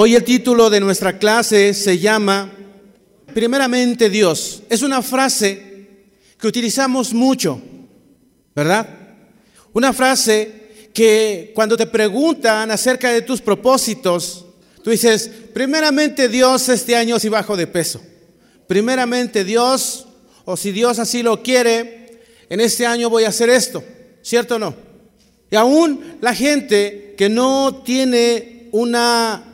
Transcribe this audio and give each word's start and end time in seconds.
Hoy 0.00 0.14
el 0.14 0.22
título 0.22 0.70
de 0.70 0.78
nuestra 0.78 1.18
clase 1.18 1.74
se 1.74 1.98
llama 1.98 2.52
Primeramente 3.34 4.08
Dios. 4.08 4.62
Es 4.70 4.82
una 4.82 5.02
frase 5.02 5.88
que 6.38 6.46
utilizamos 6.46 7.12
mucho, 7.12 7.60
¿verdad? 8.54 8.88
Una 9.72 9.92
frase 9.92 10.90
que 10.94 11.50
cuando 11.52 11.76
te 11.76 11.88
preguntan 11.88 12.70
acerca 12.70 13.10
de 13.10 13.22
tus 13.22 13.40
propósitos, 13.40 14.46
tú 14.84 14.90
dices, 14.90 15.28
primeramente 15.52 16.28
Dios 16.28 16.68
este 16.68 16.94
año 16.94 17.18
si 17.18 17.28
bajo 17.28 17.56
de 17.56 17.66
peso. 17.66 18.00
Primeramente 18.68 19.42
Dios, 19.42 20.06
o 20.44 20.56
si 20.56 20.70
Dios 20.70 21.00
así 21.00 21.24
lo 21.24 21.42
quiere, 21.42 22.22
en 22.48 22.60
este 22.60 22.86
año 22.86 23.10
voy 23.10 23.24
a 23.24 23.30
hacer 23.30 23.50
esto, 23.50 23.82
¿cierto 24.22 24.54
o 24.54 24.58
no? 24.60 24.76
Y 25.50 25.56
aún 25.56 26.18
la 26.20 26.36
gente 26.36 27.16
que 27.18 27.28
no 27.28 27.82
tiene 27.84 28.68
una 28.70 29.47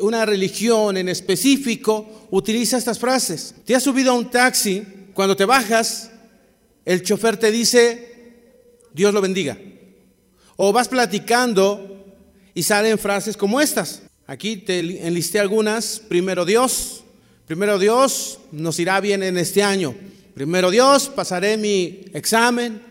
una 0.00 0.26
religión 0.26 0.96
en 0.96 1.08
específico 1.08 2.28
utiliza 2.30 2.76
estas 2.76 2.98
frases. 2.98 3.54
Te 3.64 3.74
has 3.74 3.82
subido 3.82 4.12
a 4.12 4.14
un 4.14 4.30
taxi, 4.30 4.82
cuando 5.14 5.36
te 5.36 5.44
bajas, 5.44 6.10
el 6.84 7.02
chofer 7.02 7.36
te 7.36 7.50
dice, 7.50 8.32
Dios 8.92 9.12
lo 9.12 9.20
bendiga. 9.20 9.58
O 10.56 10.72
vas 10.72 10.88
platicando 10.88 12.14
y 12.54 12.62
salen 12.62 12.98
frases 12.98 13.36
como 13.36 13.60
estas. 13.60 14.02
Aquí 14.26 14.56
te 14.56 15.06
enlisté 15.06 15.38
algunas. 15.38 16.00
Primero 16.00 16.44
Dios, 16.44 17.04
primero 17.46 17.78
Dios, 17.78 18.38
nos 18.52 18.78
irá 18.78 19.00
bien 19.00 19.22
en 19.22 19.38
este 19.38 19.62
año. 19.62 19.94
Primero 20.34 20.70
Dios, 20.70 21.08
pasaré 21.08 21.56
mi 21.56 22.06
examen. 22.12 22.82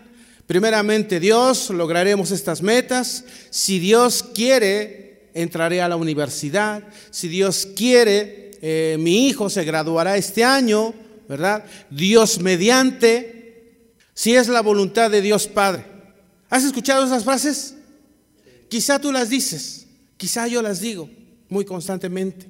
Primeramente 0.48 1.20
Dios, 1.20 1.70
lograremos 1.70 2.32
estas 2.32 2.62
metas. 2.62 3.26
Si 3.50 3.80
Dios 3.80 4.24
quiere, 4.34 5.05
entraré 5.36 5.82
a 5.82 5.90
la 5.90 5.98
universidad, 5.98 6.82
si 7.12 7.28
Dios 7.28 7.68
quiere, 7.76 8.58
eh, 8.62 8.98
mi 9.00 9.28
hijo 9.28 9.50
se 9.50 9.64
graduará 9.64 10.18
este 10.18 10.44
año, 10.44 10.94
¿verdad? 11.30 11.66
Dios 11.92 12.40
mediante, 12.40 13.92
si 14.14 14.36
es 14.36 14.48
la 14.48 14.62
voluntad 14.62 15.12
de 15.12 15.22
Dios 15.22 15.48
Padre. 15.48 15.86
¿Has 16.50 16.64
escuchado 16.64 17.05
esas 17.05 17.26
frases? 17.26 17.76
Quizá 18.70 18.98
tú 18.98 19.12
las 19.12 19.30
dices, 19.30 19.88
quizá 20.18 20.48
yo 20.48 20.62
las 20.62 20.80
digo 20.80 21.10
muy 21.49 21.66
constantemente. 21.66 22.48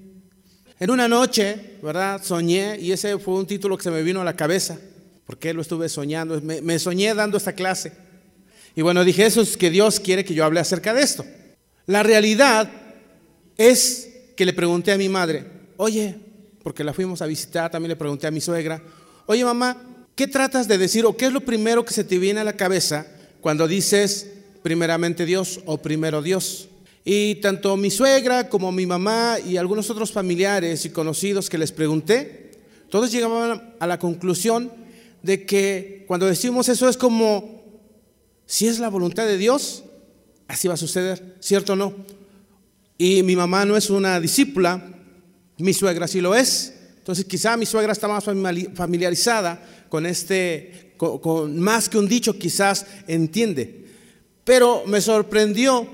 En 0.79 0.91
una 0.91 1.07
noche, 1.07 1.77
¿verdad? 1.81 2.23
Soñé, 2.23 2.77
y 2.79 2.91
ese 2.91 3.17
fue 3.17 3.33
un 3.33 3.47
título 3.47 3.77
que 3.77 3.83
se 3.83 3.91
me 3.91 4.03
vino 4.03 4.21
a 4.21 4.25
la 4.25 4.35
cabeza, 4.35 4.77
porque 5.25 5.53
lo 5.53 5.61
estuve 5.61 5.89
soñando, 5.89 6.39
me, 6.41 6.61
me 6.61 6.77
soñé 6.77 7.13
dando 7.15 7.37
esta 7.37 7.53
clase. 7.53 7.93
Y 8.75 8.81
bueno, 8.81 9.03
dije, 9.03 9.25
eso 9.25 9.41
es 9.41 9.57
que 9.57 9.71
Dios 9.71 9.99
quiere 9.99 10.23
que 10.23 10.35
yo 10.35 10.45
hable 10.45 10.59
acerca 10.59 10.93
de 10.93 11.01
esto. 11.01 11.25
La 11.87 12.03
realidad 12.03 12.71
es 13.57 14.09
que 14.35 14.45
le 14.45 14.53
pregunté 14.53 14.91
a 14.91 14.97
mi 14.97 15.07
madre, 15.09 15.45
oye, 15.77 16.15
porque 16.63 16.83
la 16.83 16.93
fuimos 16.93 17.21
a 17.21 17.27
visitar, 17.27 17.69
también 17.69 17.89
le 17.89 17.95
pregunté 17.95 18.27
a 18.27 18.31
mi 18.31 18.41
suegra, 18.41 18.81
oye 19.27 19.45
mamá, 19.45 19.77
¿qué 20.15 20.27
tratas 20.27 20.67
de 20.67 20.77
decir 20.77 21.05
o 21.05 21.15
qué 21.15 21.27
es 21.27 21.33
lo 21.33 21.41
primero 21.41 21.85
que 21.85 21.93
se 21.93 22.03
te 22.03 22.17
viene 22.17 22.39
a 22.39 22.43
la 22.43 22.53
cabeza 22.53 23.05
cuando 23.39 23.67
dices 23.67 24.31
primeramente 24.63 25.25
Dios 25.25 25.61
o 25.65 25.77
primero 25.77 26.21
Dios? 26.21 26.69
Y 27.03 27.35
tanto 27.35 27.77
mi 27.77 27.91
suegra 27.91 28.49
como 28.49 28.71
mi 28.71 28.87
mamá 28.87 29.37
y 29.45 29.57
algunos 29.57 29.91
otros 29.91 30.11
familiares 30.11 30.85
y 30.85 30.89
conocidos 30.89 31.51
que 31.51 31.59
les 31.59 31.71
pregunté, 31.71 32.51
todos 32.89 33.11
llegaban 33.11 33.75
a 33.79 33.85
la 33.85 33.99
conclusión 33.99 34.71
de 35.21 35.45
que 35.45 36.03
cuando 36.07 36.25
decimos 36.25 36.67
eso 36.67 36.89
es 36.89 36.97
como, 36.97 37.63
si 38.47 38.67
es 38.67 38.79
la 38.79 38.89
voluntad 38.89 39.27
de 39.27 39.37
Dios, 39.37 39.83
así 40.47 40.67
va 40.67 40.75
a 40.75 40.77
suceder, 40.77 41.35
¿cierto 41.39 41.73
o 41.73 41.75
no? 41.75 41.93
Y 42.97 43.23
mi 43.23 43.35
mamá 43.35 43.65
no 43.65 43.75
es 43.75 43.89
una 43.89 44.19
discípula, 44.19 44.81
mi 45.57 45.73
suegra 45.73 46.07
sí 46.07 46.21
lo 46.21 46.35
es. 46.35 46.73
Entonces 46.97 47.25
quizá 47.25 47.55
mi 47.57 47.65
suegra 47.65 47.91
está 47.91 48.07
más 48.07 48.23
familiarizada 48.23 49.63
con 49.89 50.05
este, 50.05 50.93
con, 50.97 51.59
más 51.59 51.87
que 51.89 51.97
un 51.97 52.07
dicho, 52.07 52.37
quizás 52.37 52.85
entiende. 53.07 53.85
Pero 54.43 54.83
me 54.87 55.01
sorprendió 55.01 55.87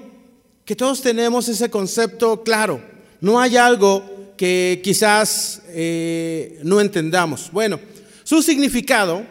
que 0.64 0.76
todos 0.76 1.02
tenemos 1.02 1.50
ese 1.50 1.70
concepto 1.70 2.44
claro. 2.44 2.82
No 3.20 3.40
hay 3.40 3.58
algo 3.58 4.34
que 4.38 4.80
quizás 4.84 5.62
eh, 5.68 6.60
no 6.64 6.80
entendamos. 6.80 7.50
Bueno, 7.52 7.80
su 8.24 8.42
significado 8.42 9.24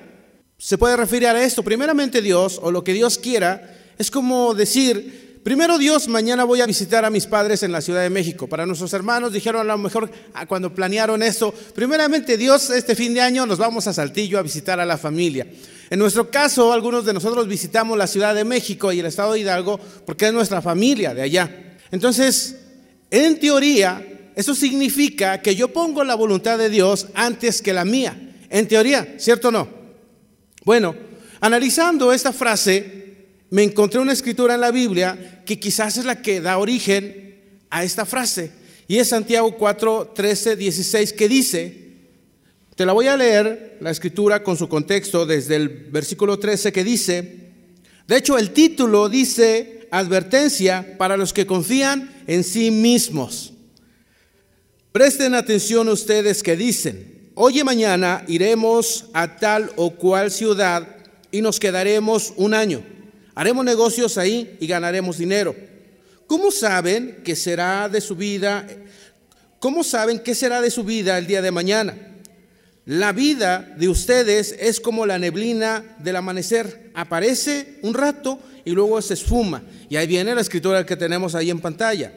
se 0.58 0.76
puede 0.76 0.96
referir 0.96 1.28
a 1.28 1.42
esto. 1.42 1.62
Primeramente 1.62 2.20
Dios, 2.20 2.60
o 2.62 2.70
lo 2.70 2.84
que 2.84 2.92
Dios 2.92 3.16
quiera, 3.16 3.79
es 4.00 4.10
como 4.10 4.54
decir, 4.54 5.40
primero 5.44 5.76
Dios, 5.76 6.08
mañana 6.08 6.44
voy 6.44 6.62
a 6.62 6.66
visitar 6.66 7.04
a 7.04 7.10
mis 7.10 7.26
padres 7.26 7.62
en 7.62 7.70
la 7.70 7.82
Ciudad 7.82 8.00
de 8.00 8.08
México. 8.08 8.46
Para 8.46 8.64
nuestros 8.64 8.94
hermanos 8.94 9.30
dijeron 9.30 9.60
a 9.60 9.64
lo 9.64 9.76
mejor 9.76 10.10
ah, 10.32 10.46
cuando 10.46 10.74
planearon 10.74 11.22
esto, 11.22 11.52
primeramente 11.74 12.38
Dios, 12.38 12.70
este 12.70 12.96
fin 12.96 13.12
de 13.12 13.20
año 13.20 13.44
nos 13.44 13.58
vamos 13.58 13.86
a 13.86 13.92
Saltillo 13.92 14.38
a 14.38 14.42
visitar 14.42 14.80
a 14.80 14.86
la 14.86 14.96
familia. 14.96 15.46
En 15.90 15.98
nuestro 15.98 16.30
caso, 16.30 16.72
algunos 16.72 17.04
de 17.04 17.12
nosotros 17.12 17.46
visitamos 17.46 17.98
la 17.98 18.06
Ciudad 18.06 18.34
de 18.34 18.42
México 18.42 18.90
y 18.90 19.00
el 19.00 19.04
estado 19.04 19.34
de 19.34 19.40
Hidalgo 19.40 19.78
porque 20.06 20.28
es 20.28 20.32
nuestra 20.32 20.62
familia 20.62 21.12
de 21.12 21.20
allá. 21.20 21.76
Entonces, 21.90 22.56
en 23.10 23.38
teoría, 23.38 24.30
eso 24.34 24.54
significa 24.54 25.42
que 25.42 25.54
yo 25.54 25.74
pongo 25.74 26.04
la 26.04 26.14
voluntad 26.14 26.56
de 26.56 26.70
Dios 26.70 27.08
antes 27.12 27.60
que 27.60 27.74
la 27.74 27.84
mía. 27.84 28.18
En 28.48 28.66
teoría, 28.66 29.16
¿cierto 29.18 29.48
o 29.48 29.50
no? 29.52 29.68
Bueno, 30.64 30.96
analizando 31.42 32.14
esta 32.14 32.32
frase, 32.32 33.00
me 33.50 33.64
encontré 33.64 34.00
una 34.00 34.12
escritura 34.12 34.54
en 34.54 34.60
la 34.60 34.70
Biblia 34.70 35.42
que 35.44 35.58
quizás 35.58 35.96
es 35.96 36.04
la 36.04 36.22
que 36.22 36.40
da 36.40 36.58
origen 36.58 37.34
a 37.68 37.84
esta 37.84 38.06
frase. 38.06 38.52
Y 38.86 38.98
es 38.98 39.08
Santiago 39.08 39.56
4, 39.56 40.12
13, 40.14 40.56
16 40.56 41.12
que 41.12 41.28
dice, 41.28 41.90
te 42.76 42.86
la 42.86 42.92
voy 42.92 43.08
a 43.08 43.16
leer, 43.16 43.76
la 43.80 43.90
escritura 43.90 44.42
con 44.42 44.56
su 44.56 44.68
contexto 44.68 45.26
desde 45.26 45.56
el 45.56 45.68
versículo 45.68 46.38
13 46.38 46.72
que 46.72 46.84
dice, 46.84 47.50
de 48.06 48.16
hecho 48.16 48.38
el 48.38 48.50
título 48.50 49.08
dice 49.08 49.88
advertencia 49.90 50.96
para 50.96 51.16
los 51.16 51.32
que 51.32 51.46
confían 51.46 52.22
en 52.26 52.44
sí 52.44 52.70
mismos. 52.70 53.52
Presten 54.92 55.34
atención 55.34 55.88
ustedes 55.88 56.42
que 56.42 56.56
dicen, 56.56 57.30
hoy 57.34 57.60
y 57.60 57.64
mañana 57.64 58.24
iremos 58.28 59.06
a 59.12 59.36
tal 59.36 59.72
o 59.76 59.90
cual 59.90 60.30
ciudad 60.30 60.96
y 61.30 61.42
nos 61.42 61.60
quedaremos 61.60 62.32
un 62.36 62.54
año 62.54 62.82
Haremos 63.40 63.64
negocios 63.64 64.18
ahí 64.18 64.58
y 64.60 64.66
ganaremos 64.66 65.16
dinero. 65.16 65.56
¿Cómo 66.26 66.50
saben 66.50 67.22
que 67.24 67.34
será 67.34 67.88
de 67.88 68.02
su 68.02 68.14
vida? 68.14 68.68
¿Cómo 69.58 69.82
saben 69.82 70.18
qué 70.18 70.34
será 70.34 70.60
de 70.60 70.70
su 70.70 70.84
vida 70.84 71.16
el 71.16 71.26
día 71.26 71.40
de 71.40 71.50
mañana? 71.50 71.96
La 72.84 73.12
vida 73.12 73.60
de 73.78 73.88
ustedes 73.88 74.54
es 74.60 74.78
como 74.78 75.06
la 75.06 75.18
neblina 75.18 75.96
del 76.00 76.16
amanecer. 76.16 76.90
Aparece 76.92 77.78
un 77.80 77.94
rato 77.94 78.38
y 78.66 78.72
luego 78.72 79.00
se 79.00 79.14
esfuma. 79.14 79.62
Y 79.88 79.96
ahí 79.96 80.06
viene 80.06 80.34
la 80.34 80.42
escritura 80.42 80.84
que 80.84 80.96
tenemos 80.96 81.34
ahí 81.34 81.48
en 81.48 81.60
pantalla. 81.60 82.12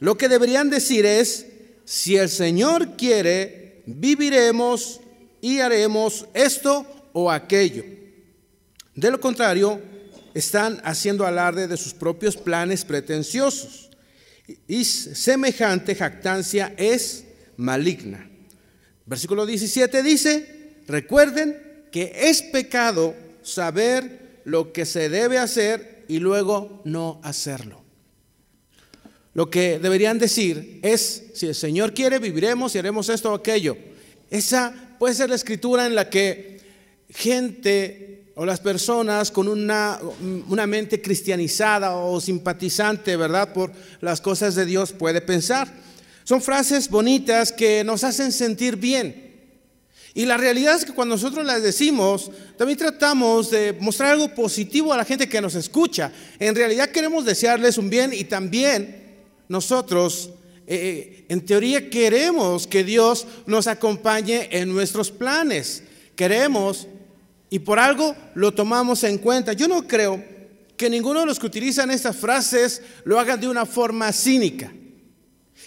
Lo 0.00 0.18
que 0.18 0.28
deberían 0.28 0.70
decir 0.70 1.06
es, 1.06 1.46
si 1.84 2.16
el 2.16 2.28
Señor 2.28 2.96
quiere, 2.96 3.84
viviremos 3.86 5.00
y 5.40 5.60
haremos 5.60 6.26
esto 6.34 6.84
o 7.12 7.30
aquello. 7.30 7.84
De 8.96 9.12
lo 9.12 9.20
contrario, 9.20 9.93
están 10.34 10.80
haciendo 10.84 11.26
alarde 11.26 11.68
de 11.68 11.76
sus 11.76 11.94
propios 11.94 12.36
planes 12.36 12.84
pretenciosos. 12.84 13.90
Y 14.68 14.84
semejante 14.84 15.94
jactancia 15.94 16.74
es 16.76 17.24
maligna. 17.56 18.28
Versículo 19.06 19.46
17 19.46 20.02
dice, 20.02 20.76
recuerden 20.86 21.86
que 21.90 22.12
es 22.14 22.42
pecado 22.42 23.14
saber 23.42 24.40
lo 24.44 24.72
que 24.72 24.84
se 24.84 25.08
debe 25.08 25.38
hacer 25.38 26.04
y 26.08 26.18
luego 26.18 26.82
no 26.84 27.20
hacerlo. 27.22 27.82
Lo 29.34 29.50
que 29.50 29.78
deberían 29.78 30.18
decir 30.18 30.80
es, 30.82 31.24
si 31.34 31.46
el 31.46 31.54
Señor 31.54 31.92
quiere, 31.92 32.18
viviremos 32.18 32.74
y 32.74 32.78
haremos 32.78 33.08
esto 33.08 33.32
o 33.32 33.34
aquello. 33.34 33.76
Esa 34.30 34.96
puede 34.98 35.14
ser 35.14 35.28
la 35.28 35.34
escritura 35.36 35.86
en 35.86 35.94
la 35.94 36.08
que 36.08 36.60
gente 37.10 38.23
o 38.36 38.44
las 38.44 38.60
personas 38.60 39.30
con 39.30 39.48
una, 39.48 39.98
una, 40.48 40.66
mente 40.66 41.00
cristianizada 41.00 41.94
o 41.96 42.20
simpatizante, 42.20 43.16
¿verdad? 43.16 43.52
Por 43.52 43.72
las 44.00 44.20
cosas 44.20 44.54
de 44.54 44.66
Dios 44.66 44.92
puede 44.92 45.20
pensar. 45.20 45.68
Son 46.24 46.42
frases 46.42 46.88
bonitas 46.88 47.52
que 47.52 47.84
nos 47.84 48.02
hacen 48.02 48.32
sentir 48.32 48.76
bien. 48.76 49.24
Y 50.14 50.26
la 50.26 50.36
realidad 50.36 50.76
es 50.76 50.84
que 50.84 50.92
cuando 50.92 51.16
nosotros 51.16 51.44
las 51.44 51.62
decimos, 51.62 52.30
también 52.56 52.78
tratamos 52.78 53.50
de 53.50 53.72
mostrar 53.80 54.12
algo 54.12 54.32
positivo 54.32 54.92
a 54.92 54.96
la 54.96 55.04
gente 55.04 55.28
que 55.28 55.40
nos 55.40 55.56
escucha. 55.56 56.12
En 56.38 56.54
realidad 56.54 56.90
queremos 56.90 57.24
desearles 57.24 57.78
un 57.78 57.90
bien 57.90 58.12
y 58.12 58.24
también 58.24 59.04
nosotros, 59.48 60.30
eh, 60.66 61.26
en 61.28 61.44
teoría, 61.44 61.90
queremos 61.90 62.66
que 62.66 62.84
Dios 62.84 63.26
nos 63.46 63.66
acompañe 63.66 64.48
en 64.52 64.72
nuestros 64.72 65.10
planes. 65.10 65.82
Queremos 66.14 66.86
y 67.50 67.60
por 67.60 67.78
algo 67.78 68.14
lo 68.34 68.52
tomamos 68.52 69.04
en 69.04 69.18
cuenta. 69.18 69.52
Yo 69.52 69.68
no 69.68 69.86
creo 69.86 70.22
que 70.76 70.90
ninguno 70.90 71.20
de 71.20 71.26
los 71.26 71.38
que 71.38 71.46
utilizan 71.46 71.90
estas 71.90 72.16
frases 72.16 72.82
lo 73.04 73.18
hagan 73.18 73.40
de 73.40 73.48
una 73.48 73.66
forma 73.66 74.12
cínica. 74.12 74.72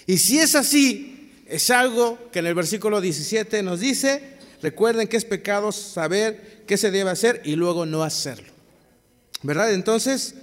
Y 0.05 0.17
si 0.17 0.39
es 0.39 0.55
así, 0.55 1.43
es 1.47 1.69
algo 1.69 2.29
que 2.31 2.39
en 2.39 2.47
el 2.47 2.55
versículo 2.55 2.99
17 2.99 3.63
nos 3.63 3.79
dice, 3.79 4.37
recuerden 4.61 5.07
que 5.07 5.17
es 5.17 5.25
pecado 5.25 5.71
saber 5.71 6.63
qué 6.67 6.77
se 6.77 6.91
debe 6.91 7.09
hacer 7.09 7.41
y 7.45 7.55
luego 7.55 7.85
no 7.85 8.03
hacerlo. 8.03 8.51
¿Verdad? 9.43 9.73
Entonces, 9.73 10.35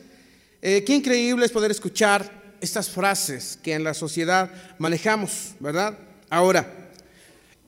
eh, 0.63 0.85
qué 0.85 0.95
increíble 0.95 1.45
es 1.45 1.53
poder 1.53 1.71
escuchar 1.71 2.43
estas 2.61 2.89
frases 2.89 3.59
que 3.63 3.75
en 3.75 3.85
la 3.85 3.93
sociedad 3.93 4.51
manejamos, 4.79 5.55
¿verdad? 5.61 5.99
Ahora, 6.31 6.91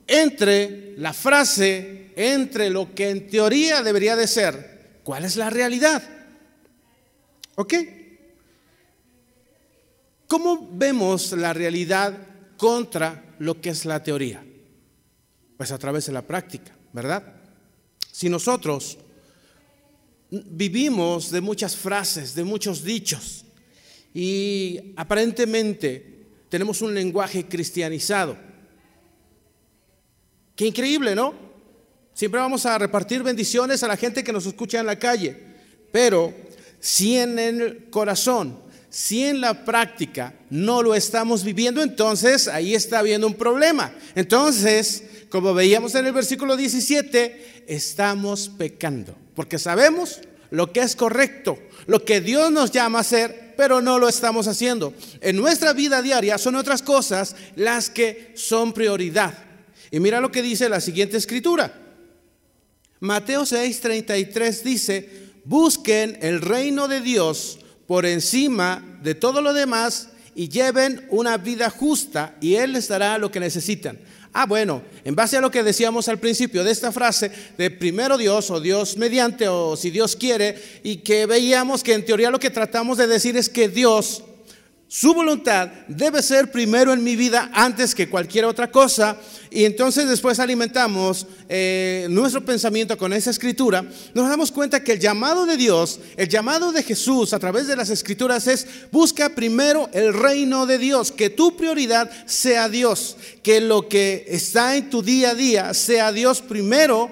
entre 0.07 0.93
la 0.97 1.13
frase, 1.13 2.06
entre 2.17 2.71
lo 2.71 2.95
que 2.95 3.11
en 3.11 3.27
teoría 3.27 3.83
debería 3.83 4.15
de 4.15 4.27
ser, 4.27 4.99
¿cuál 5.03 5.23
es 5.23 5.35
la 5.35 5.51
realidad? 5.51 6.01
¿Ok? 7.55 7.73
¿Cómo 10.27 10.67
vemos 10.73 11.31
la 11.33 11.53
realidad 11.53 12.17
contra 12.57 13.35
lo 13.37 13.61
que 13.61 13.69
es 13.69 13.85
la 13.85 14.01
teoría? 14.01 14.43
Pues 15.55 15.71
a 15.71 15.77
través 15.77 16.07
de 16.07 16.13
la 16.13 16.23
práctica, 16.23 16.75
¿verdad? 16.91 17.35
Si 18.11 18.29
nosotros 18.29 18.97
vivimos 20.31 21.29
de 21.29 21.39
muchas 21.39 21.75
frases, 21.75 22.33
de 22.33 22.43
muchos 22.43 22.83
dichos, 22.83 23.45
y 24.13 24.93
aparentemente 24.95 26.25
tenemos 26.49 26.81
un 26.81 26.95
lenguaje 26.95 27.47
cristianizado, 27.47 28.35
Qué 30.57 30.65
increíble, 30.65 31.13
¿no? 31.13 31.46
Siempre 32.17 32.41
vamos 32.41 32.65
a 32.65 32.75
repartir 32.79 33.21
bendiciones 33.21 33.83
a 33.83 33.87
la 33.87 33.95
gente 33.95 34.23
que 34.23 34.33
nos 34.33 34.47
escucha 34.47 34.79
en 34.79 34.87
la 34.87 34.97
calle, 34.97 35.37
pero 35.91 36.33
si 36.79 37.15
en 37.15 37.37
el 37.37 37.91
corazón, 37.91 38.57
si 38.89 39.25
en 39.25 39.39
la 39.39 39.63
práctica 39.63 40.33
no 40.49 40.81
lo 40.81 40.95
estamos 40.95 41.43
viviendo, 41.43 41.83
entonces 41.83 42.47
ahí 42.47 42.73
está 42.73 42.97
habiendo 42.97 43.27
un 43.27 43.35
problema. 43.35 43.93
Entonces, 44.15 45.03
como 45.29 45.53
veíamos 45.53 45.93
en 45.93 46.07
el 46.07 46.11
versículo 46.11 46.57
17, 46.57 47.65
estamos 47.67 48.49
pecando, 48.49 49.15
porque 49.35 49.59
sabemos 49.59 50.19
lo 50.49 50.73
que 50.73 50.79
es 50.79 50.95
correcto, 50.95 51.59
lo 51.85 52.03
que 52.03 52.19
Dios 52.19 52.49
nos 52.51 52.71
llama 52.71 52.97
a 52.97 53.01
hacer, 53.01 53.53
pero 53.55 53.79
no 53.79 53.99
lo 53.99 54.09
estamos 54.09 54.47
haciendo. 54.47 54.91
En 55.21 55.35
nuestra 55.35 55.71
vida 55.71 56.01
diaria 56.01 56.39
son 56.39 56.55
otras 56.55 56.81
cosas 56.81 57.35
las 57.55 57.91
que 57.91 58.31
son 58.33 58.73
prioridad. 58.73 59.35
Y 59.91 59.99
mira 59.99 60.19
lo 60.19 60.31
que 60.31 60.41
dice 60.41 60.67
la 60.67 60.81
siguiente 60.81 61.17
escritura. 61.17 61.83
Mateo 62.99 63.43
6:33 63.43 64.63
dice, 64.63 65.09
busquen 65.45 66.17
el 66.21 66.41
reino 66.41 66.87
de 66.87 67.01
Dios 67.01 67.59
por 67.85 68.05
encima 68.05 68.99
de 69.01 69.15
todo 69.15 69.41
lo 69.41 69.53
demás 69.53 70.09
y 70.35 70.49
lleven 70.49 71.05
una 71.09 71.37
vida 71.37 71.69
justa 71.69 72.35
y 72.41 72.55
Él 72.55 72.73
les 72.73 72.87
dará 72.87 73.17
lo 73.17 73.31
que 73.31 73.39
necesitan. 73.39 73.99
Ah, 74.33 74.45
bueno, 74.45 74.83
en 75.03 75.15
base 75.15 75.37
a 75.37 75.41
lo 75.41 75.49
que 75.49 75.63
decíamos 75.63 76.07
al 76.09 76.19
principio 76.19 76.63
de 76.63 76.71
esta 76.71 76.91
frase 76.91 77.31
de 77.57 77.71
primero 77.71 78.17
Dios 78.17 78.51
o 78.51 78.59
Dios 78.59 78.97
mediante 78.97 79.47
o 79.47 79.75
si 79.75 79.89
Dios 79.89 80.15
quiere 80.15 80.61
y 80.83 80.97
que 80.97 81.25
veíamos 81.25 81.83
que 81.83 81.93
en 81.93 82.05
teoría 82.05 82.29
lo 82.29 82.39
que 82.39 82.51
tratamos 82.51 82.99
de 82.99 83.07
decir 83.07 83.35
es 83.35 83.49
que 83.49 83.67
Dios 83.67 84.23
su 84.89 85.13
voluntad 85.13 85.69
debe 85.89 86.23
ser 86.23 86.49
primero 86.49 86.93
en 86.93 87.03
mi 87.03 87.17
vida 87.17 87.49
antes 87.53 87.93
que 87.93 88.07
cualquier 88.09 88.45
otra 88.45 88.71
cosa. 88.71 89.17
Y 89.49 89.65
entonces 89.65 90.07
después 90.07 90.39
alimentamos 90.39 91.27
eh, 91.49 92.07
nuestro 92.09 92.45
pensamiento 92.45 92.97
con 92.97 93.11
esa 93.11 93.31
escritura. 93.31 93.83
Nos 94.13 94.29
damos 94.29 94.49
cuenta 94.49 94.81
que 94.81 94.93
el 94.93 94.99
llamado 94.99 95.45
de 95.45 95.57
Dios, 95.57 95.99
el 96.15 96.29
llamado 96.29 96.71
de 96.71 96.83
Jesús 96.83 97.33
a 97.33 97.39
través 97.39 97.67
de 97.67 97.75
las 97.75 97.89
escrituras 97.89 98.47
es 98.47 98.65
busca 98.89 99.27
primero 99.35 99.89
el 99.91 100.13
reino 100.13 100.65
de 100.65 100.77
Dios, 100.77 101.11
que 101.11 101.29
tu 101.29 101.57
prioridad 101.57 102.09
sea 102.25 102.69
Dios, 102.69 103.17
que 103.43 103.59
lo 103.59 103.89
que 103.89 104.25
está 104.29 104.77
en 104.77 104.89
tu 104.89 105.01
día 105.01 105.31
a 105.31 105.35
día 105.35 105.73
sea 105.73 106.13
Dios 106.13 106.41
primero 106.41 107.11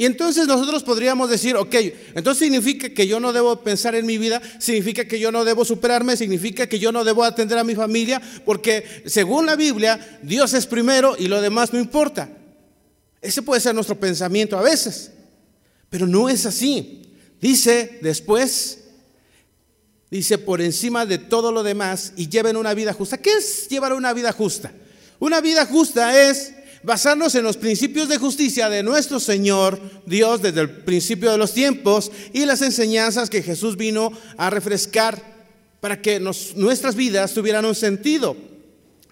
y 0.00 0.06
entonces 0.06 0.46
nosotros 0.46 0.82
podríamos 0.82 1.28
decir, 1.28 1.56
ok, 1.56 1.74
entonces 2.14 2.38
significa 2.38 2.88
que 2.88 3.06
yo 3.06 3.20
no 3.20 3.34
debo 3.34 3.60
pensar 3.60 3.94
en 3.94 4.06
mi 4.06 4.16
vida, 4.16 4.40
significa 4.58 5.04
que 5.04 5.20
yo 5.20 5.30
no 5.30 5.44
debo 5.44 5.62
superarme, 5.62 6.16
significa 6.16 6.66
que 6.66 6.78
yo 6.78 6.90
no 6.90 7.04
debo 7.04 7.22
atender 7.22 7.58
a 7.58 7.64
mi 7.64 7.74
familia, 7.74 8.18
porque 8.46 9.02
según 9.04 9.44
la 9.44 9.56
Biblia, 9.56 10.18
Dios 10.22 10.54
es 10.54 10.64
primero 10.64 11.16
y 11.18 11.28
lo 11.28 11.42
demás 11.42 11.74
no 11.74 11.78
importa. 11.78 12.30
Ese 13.20 13.42
puede 13.42 13.60
ser 13.60 13.74
nuestro 13.74 14.00
pensamiento 14.00 14.56
a 14.56 14.62
veces, 14.62 15.10
pero 15.90 16.06
no 16.06 16.30
es 16.30 16.46
así. 16.46 17.02
Dice 17.38 17.98
después, 18.00 18.84
dice 20.10 20.38
por 20.38 20.62
encima 20.62 21.04
de 21.04 21.18
todo 21.18 21.52
lo 21.52 21.62
demás 21.62 22.14
y 22.16 22.26
lleven 22.26 22.56
una 22.56 22.72
vida 22.72 22.94
justa. 22.94 23.18
¿Qué 23.18 23.34
es 23.34 23.68
llevar 23.68 23.92
una 23.92 24.14
vida 24.14 24.32
justa? 24.32 24.72
Una 25.18 25.42
vida 25.42 25.66
justa 25.66 26.18
es 26.30 26.54
basarnos 26.82 27.34
en 27.34 27.44
los 27.44 27.56
principios 27.56 28.08
de 28.08 28.18
justicia 28.18 28.68
de 28.68 28.82
nuestro 28.82 29.20
Señor 29.20 29.80
Dios 30.06 30.42
desde 30.42 30.62
el 30.62 30.70
principio 30.70 31.30
de 31.30 31.38
los 31.38 31.52
tiempos 31.52 32.10
y 32.32 32.46
las 32.46 32.62
enseñanzas 32.62 33.30
que 33.30 33.42
Jesús 33.42 33.76
vino 33.76 34.12
a 34.36 34.50
refrescar 34.50 35.22
para 35.80 36.00
que 36.00 36.20
nuestras 36.20 36.94
vidas 36.94 37.34
tuvieran 37.34 37.64
un 37.64 37.74
sentido. 37.74 38.36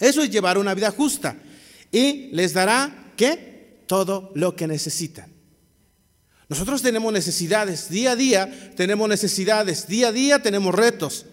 Eso 0.00 0.22
es 0.22 0.30
llevar 0.30 0.58
una 0.58 0.74
vida 0.74 0.90
justa 0.90 1.36
y 1.90 2.28
les 2.32 2.52
dará 2.52 3.12
¿qué? 3.16 3.82
Todo 3.86 4.32
lo 4.34 4.54
que 4.54 4.66
necesitan. 4.66 5.32
Nosotros 6.48 6.80
tenemos 6.80 7.12
necesidades, 7.12 7.90
día 7.90 8.12
a 8.12 8.16
día 8.16 8.72
tenemos 8.74 9.08
necesidades, 9.08 9.86
día 9.86 10.08
a 10.08 10.12
día 10.12 10.42
tenemos 10.42 10.74
retos. 10.74 11.26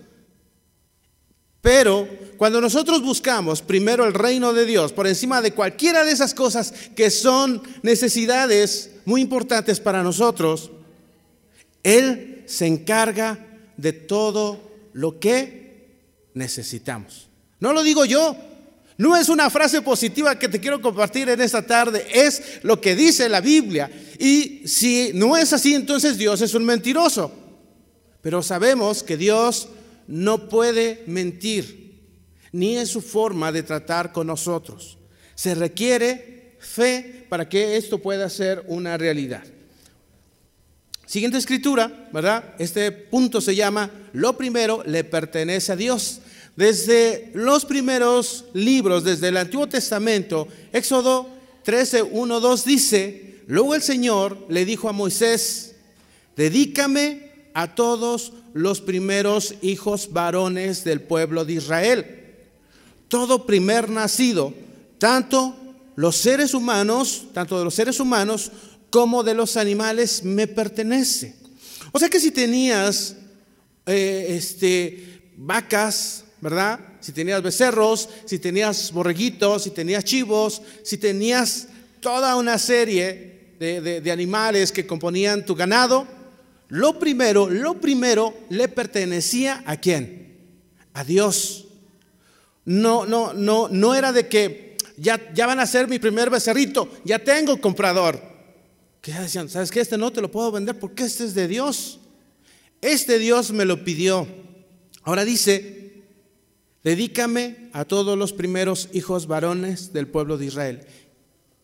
Pero 1.65 2.07
cuando 2.37 2.61
nosotros 2.61 3.01
buscamos 3.01 3.63
primero 3.63 4.05
el 4.05 4.13
reino 4.13 4.53
de 4.53 4.67
Dios 4.67 4.93
por 4.93 5.07
encima 5.07 5.41
de 5.41 5.53
cualquiera 5.53 6.03
de 6.03 6.11
esas 6.11 6.35
cosas 6.35 6.71
que 6.95 7.09
son 7.09 7.59
necesidades 7.81 8.91
muy 9.03 9.21
importantes 9.21 9.79
para 9.79 10.03
nosotros, 10.03 10.69
Él 11.81 12.43
se 12.45 12.67
encarga 12.67 13.63
de 13.77 13.93
todo 13.93 14.59
lo 14.93 15.19
que 15.19 15.87
necesitamos. 16.35 17.29
No 17.59 17.73
lo 17.73 17.81
digo 17.81 18.05
yo, 18.05 18.37
no 18.99 19.17
es 19.17 19.27
una 19.27 19.49
frase 19.49 19.81
positiva 19.81 20.37
que 20.37 20.49
te 20.49 20.59
quiero 20.59 20.79
compartir 20.79 21.29
en 21.29 21.41
esta 21.41 21.65
tarde, 21.65 22.05
es 22.13 22.59
lo 22.61 22.79
que 22.79 22.95
dice 22.95 23.27
la 23.27 23.41
Biblia. 23.41 23.89
Y 24.19 24.67
si 24.67 25.13
no 25.15 25.35
es 25.35 25.51
así, 25.51 25.73
entonces 25.73 26.15
Dios 26.15 26.41
es 26.41 26.53
un 26.53 26.63
mentiroso. 26.63 27.31
Pero 28.21 28.43
sabemos 28.43 29.01
que 29.01 29.17
Dios 29.17 29.69
no 30.07 30.49
puede 30.49 31.03
mentir, 31.07 31.99
ni 32.51 32.77
en 32.77 32.87
su 32.87 33.01
forma 33.01 33.51
de 33.51 33.63
tratar 33.63 34.11
con 34.11 34.27
nosotros. 34.27 34.97
Se 35.35 35.55
requiere 35.55 36.55
fe 36.59 37.25
para 37.29 37.47
que 37.49 37.77
esto 37.77 37.99
pueda 37.99 38.29
ser 38.29 38.63
una 38.67 38.97
realidad. 38.97 39.43
Siguiente 41.05 41.37
escritura, 41.37 42.09
¿verdad? 42.11 42.55
Este 42.57 42.91
punto 42.91 43.39
se 43.39 43.55
llama, 43.55 43.91
lo 44.13 44.37
primero 44.37 44.83
le 44.85 45.03
pertenece 45.03 45.71
a 45.71 45.75
Dios. 45.75 46.21
Desde 46.55 47.31
los 47.33 47.65
primeros 47.65 48.45
libros, 48.53 49.03
desde 49.03 49.27
el 49.27 49.37
Antiguo 49.37 49.67
Testamento, 49.67 50.47
Éxodo 50.71 51.29
13, 51.63 52.01
1, 52.03 52.39
2 52.39 52.65
dice, 52.65 53.41
luego 53.47 53.75
el 53.75 53.81
Señor 53.81 54.45
le 54.49 54.65
dijo 54.65 54.89
a 54.89 54.93
Moisés, 54.93 55.75
dedícame 56.35 57.31
a 57.53 57.75
todos 57.75 58.33
los 58.55 58.79
primeros 58.79 59.55
hijos 59.61 60.13
varones 60.13 60.85
del 60.85 61.01
pueblo 61.01 61.43
de 61.43 61.53
Israel. 61.55 62.05
Todo 63.09 63.45
primer 63.45 63.89
nacido, 63.89 64.53
tanto 64.97 65.53
los 65.97 66.15
seres 66.15 66.53
humanos, 66.53 67.25
tanto 67.33 67.59
de 67.59 67.65
los 67.65 67.75
seres 67.75 67.99
humanos 67.99 68.53
como 68.89 69.23
de 69.23 69.33
los 69.33 69.57
animales, 69.57 70.23
me 70.23 70.47
pertenece. 70.47 71.35
O 71.91 71.99
sea 71.99 72.07
que 72.07 72.21
si 72.21 72.31
tenías 72.31 73.17
eh, 73.85 74.27
este, 74.29 75.33
vacas, 75.35 76.23
¿verdad? 76.39 76.79
Si 77.01 77.11
tenías 77.11 77.43
becerros, 77.43 78.07
si 78.23 78.39
tenías 78.39 78.93
borreguitos, 78.93 79.63
si 79.63 79.71
tenías 79.71 80.05
chivos, 80.05 80.61
si 80.81 80.97
tenías 80.97 81.67
toda 81.99 82.37
una 82.37 82.57
serie 82.57 83.57
de 83.59 84.11
animales 84.11 84.71
que 84.71 84.87
componían 84.87 85.45
tu 85.45 85.55
ganado, 85.55 86.07
lo 86.67 86.99
primero, 86.99 87.49
lo 87.49 87.79
primero 87.79 88.33
le 88.49 88.67
pertenecía 88.67 89.63
a 89.65 89.77
quién? 89.77 90.37
A 90.93 91.03
Dios. 91.03 91.65
No, 92.65 93.05
no, 93.05 93.33
no, 93.33 93.67
no 93.69 93.93
era 93.93 94.11
de 94.11 94.27
que 94.27 94.77
ya, 94.97 95.33
ya 95.33 95.45
van 95.45 95.59
a 95.59 95.67
ser 95.67 95.87
mi 95.87 95.99
primer 95.99 96.29
becerrito, 96.29 96.89
ya 97.03 97.19
tengo 97.19 97.59
comprador. 97.61 98.19
Que 99.01 99.11
ya 99.11 99.21
decían, 99.21 99.49
¿sabes 99.49 99.69
qué? 99.69 99.81
Este 99.81 99.97
no 99.97 100.11
te 100.11 100.21
lo 100.21 100.31
puedo 100.31 100.51
vender 100.51 100.79
porque 100.79 101.03
este 101.03 101.25
es 101.25 101.35
de 101.35 101.47
Dios. 101.47 101.99
Este 102.81 103.19
Dios 103.19 103.51
me 103.51 103.65
lo 103.65 103.83
pidió. 103.83 104.27
Ahora 105.03 105.23
dice, 105.23 106.03
dedícame 106.83 107.69
a 107.73 107.85
todos 107.85 108.17
los 108.17 108.33
primeros 108.33 108.89
hijos 108.93 109.27
varones 109.27 109.93
del 109.93 110.07
pueblo 110.07 110.39
de 110.39 110.47
Israel. 110.47 110.87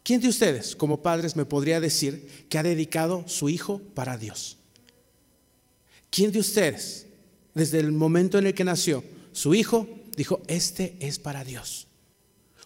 ¿Quién 0.03 0.21
de 0.21 0.29
ustedes, 0.29 0.75
como 0.75 1.01
padres, 1.01 1.35
me 1.35 1.45
podría 1.45 1.79
decir 1.79 2.45
que 2.49 2.59
ha 2.59 2.63
dedicado 2.63 3.23
su 3.27 3.49
hijo 3.49 3.81
para 3.95 4.17
Dios? 4.17 4.60
¿Quién 6.11 6.31
de 6.31 6.39
ustedes, 6.39 7.07
desde 7.53 7.79
el 7.79 7.91
momento 7.93 8.37
en 8.37 8.45
el 8.45 8.53
que 8.53 8.65
nació, 8.65 9.03
su 9.31 9.55
hijo 9.55 9.87
dijo, 10.15 10.41
este 10.47 10.97
es 10.99 11.17
para 11.17 11.43
Dios? 11.45 11.87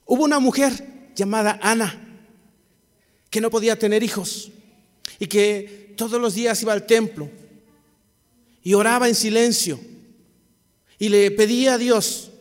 Hubo 0.06 0.24
una 0.24 0.40
mujer 0.40 1.12
llamada 1.16 1.60
Ana 1.62 2.02
que 3.30 3.40
no 3.40 3.52
podía 3.52 3.78
tener 3.78 4.02
hijos 4.02 4.52
y 5.20 5.28
que 5.28 5.94
todos 5.96 6.20
los 6.20 6.34
días 6.34 6.62
iba 6.64 6.74
al 6.74 6.86
templo 6.86 7.30
y 8.64 8.74
oraba 8.74 9.08
en 9.08 9.16
silencio 9.16 9.80
y 10.98 11.10
le 11.10 11.30
pedía 11.30 11.76
a 11.76 11.78
Dios 11.78 12.32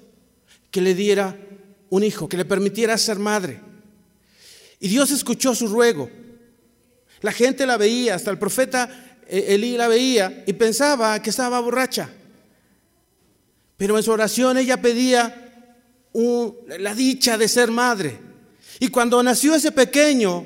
que 0.71 0.81
le 0.81 0.95
diera 0.95 1.39
un 1.91 2.03
hijo, 2.03 2.29
que 2.29 2.39
le 2.39 2.45
permitiera 2.47 2.97
ser 2.97 3.19
madre. 3.19 3.61
Y 4.81 4.89
Dios 4.89 5.11
escuchó 5.11 5.55
su 5.55 5.69
ruego. 5.69 6.11
La 7.21 7.33
gente 7.33 7.67
la 7.67 7.77
veía, 7.77 8.15
hasta 8.15 8.31
el 8.31 8.39
profeta 8.39 9.14
Elí 9.29 9.77
la 9.77 9.89
veía 9.89 10.45
y 10.47 10.53
pensaba 10.53 11.21
que 11.23 11.31
estaba 11.31 11.61
borracha. 11.61 12.11
Pero 13.77 13.97
en 13.97 14.03
su 14.03 14.13
oración 14.13 14.59
ella 14.59 14.81
pedía 14.81 15.77
la 16.79 16.95
dicha 16.95 17.37
de 17.37 17.49
ser 17.49 17.71
madre. 17.71 18.19
Y 18.81 18.89
cuando 18.89 19.23
nació 19.23 19.55
ese 19.55 19.73
pequeño, 19.73 20.45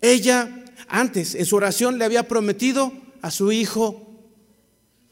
ella 0.00 0.64
antes 0.88 1.34
en 1.34 1.46
su 1.46 1.56
oración 1.56 1.98
le 1.98 2.04
había 2.04 2.26
prometido 2.26 2.92
a 3.22 3.30
su 3.30 3.52
hijo 3.52 4.08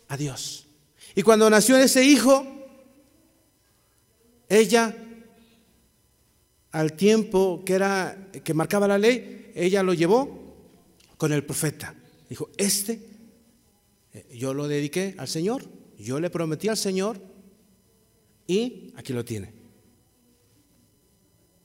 a 0.08 0.16
Dios. 0.16 0.66
Y 1.14 1.22
cuando 1.22 1.48
nació 1.48 1.76
ese 1.76 2.04
hijo, 2.04 2.46
ella 4.48 4.94
al 6.72 6.92
tiempo 6.92 7.62
que 7.64 7.74
era 7.74 8.28
que 8.44 8.54
marcaba 8.54 8.86
la 8.86 8.98
ley, 8.98 9.52
ella 9.54 9.82
lo 9.82 9.94
llevó 9.94 10.56
con 11.16 11.32
el 11.32 11.44
profeta. 11.44 11.94
Dijo, 12.28 12.50
"Este 12.56 13.00
eh, 14.16 14.26
yo 14.34 14.54
lo 14.54 14.66
dediqué 14.66 15.14
al 15.18 15.28
Señor, 15.28 15.64
yo 15.98 16.20
le 16.20 16.30
prometí 16.30 16.68
al 16.68 16.76
Señor 16.76 17.20
y 18.46 18.92
aquí 18.96 19.12
lo 19.12 19.24
tiene. 19.24 19.52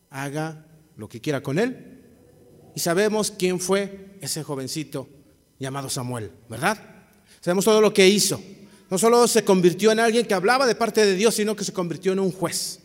Haga 0.09 0.65
lo 0.97 1.07
que 1.07 1.21
quiera 1.21 1.41
con 1.41 1.59
él. 1.59 1.99
Y 2.75 2.79
sabemos 2.79 3.31
quién 3.31 3.59
fue 3.59 4.17
ese 4.19 4.43
jovencito 4.43 5.07
llamado 5.59 5.89
Samuel, 5.89 6.31
¿verdad? 6.49 6.77
Sabemos 7.39 7.65
todo 7.65 7.79
lo 7.79 7.93
que 7.93 8.07
hizo. 8.07 8.41
No 8.89 8.97
solo 8.97 9.25
se 9.27 9.45
convirtió 9.45 9.91
en 9.91 10.01
alguien 10.01 10.25
que 10.25 10.33
hablaba 10.33 10.67
de 10.67 10.75
parte 10.75 11.05
de 11.05 11.15
Dios, 11.15 11.35
sino 11.35 11.55
que 11.55 11.63
se 11.63 11.71
convirtió 11.71 12.11
en 12.11 12.19
un 12.19 12.31
juez. 12.31 12.79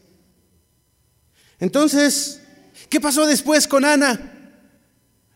Entonces, 1.58 2.40
¿qué 2.88 3.00
pasó 3.00 3.26
después 3.26 3.66
con 3.66 3.84
Ana? 3.84 4.60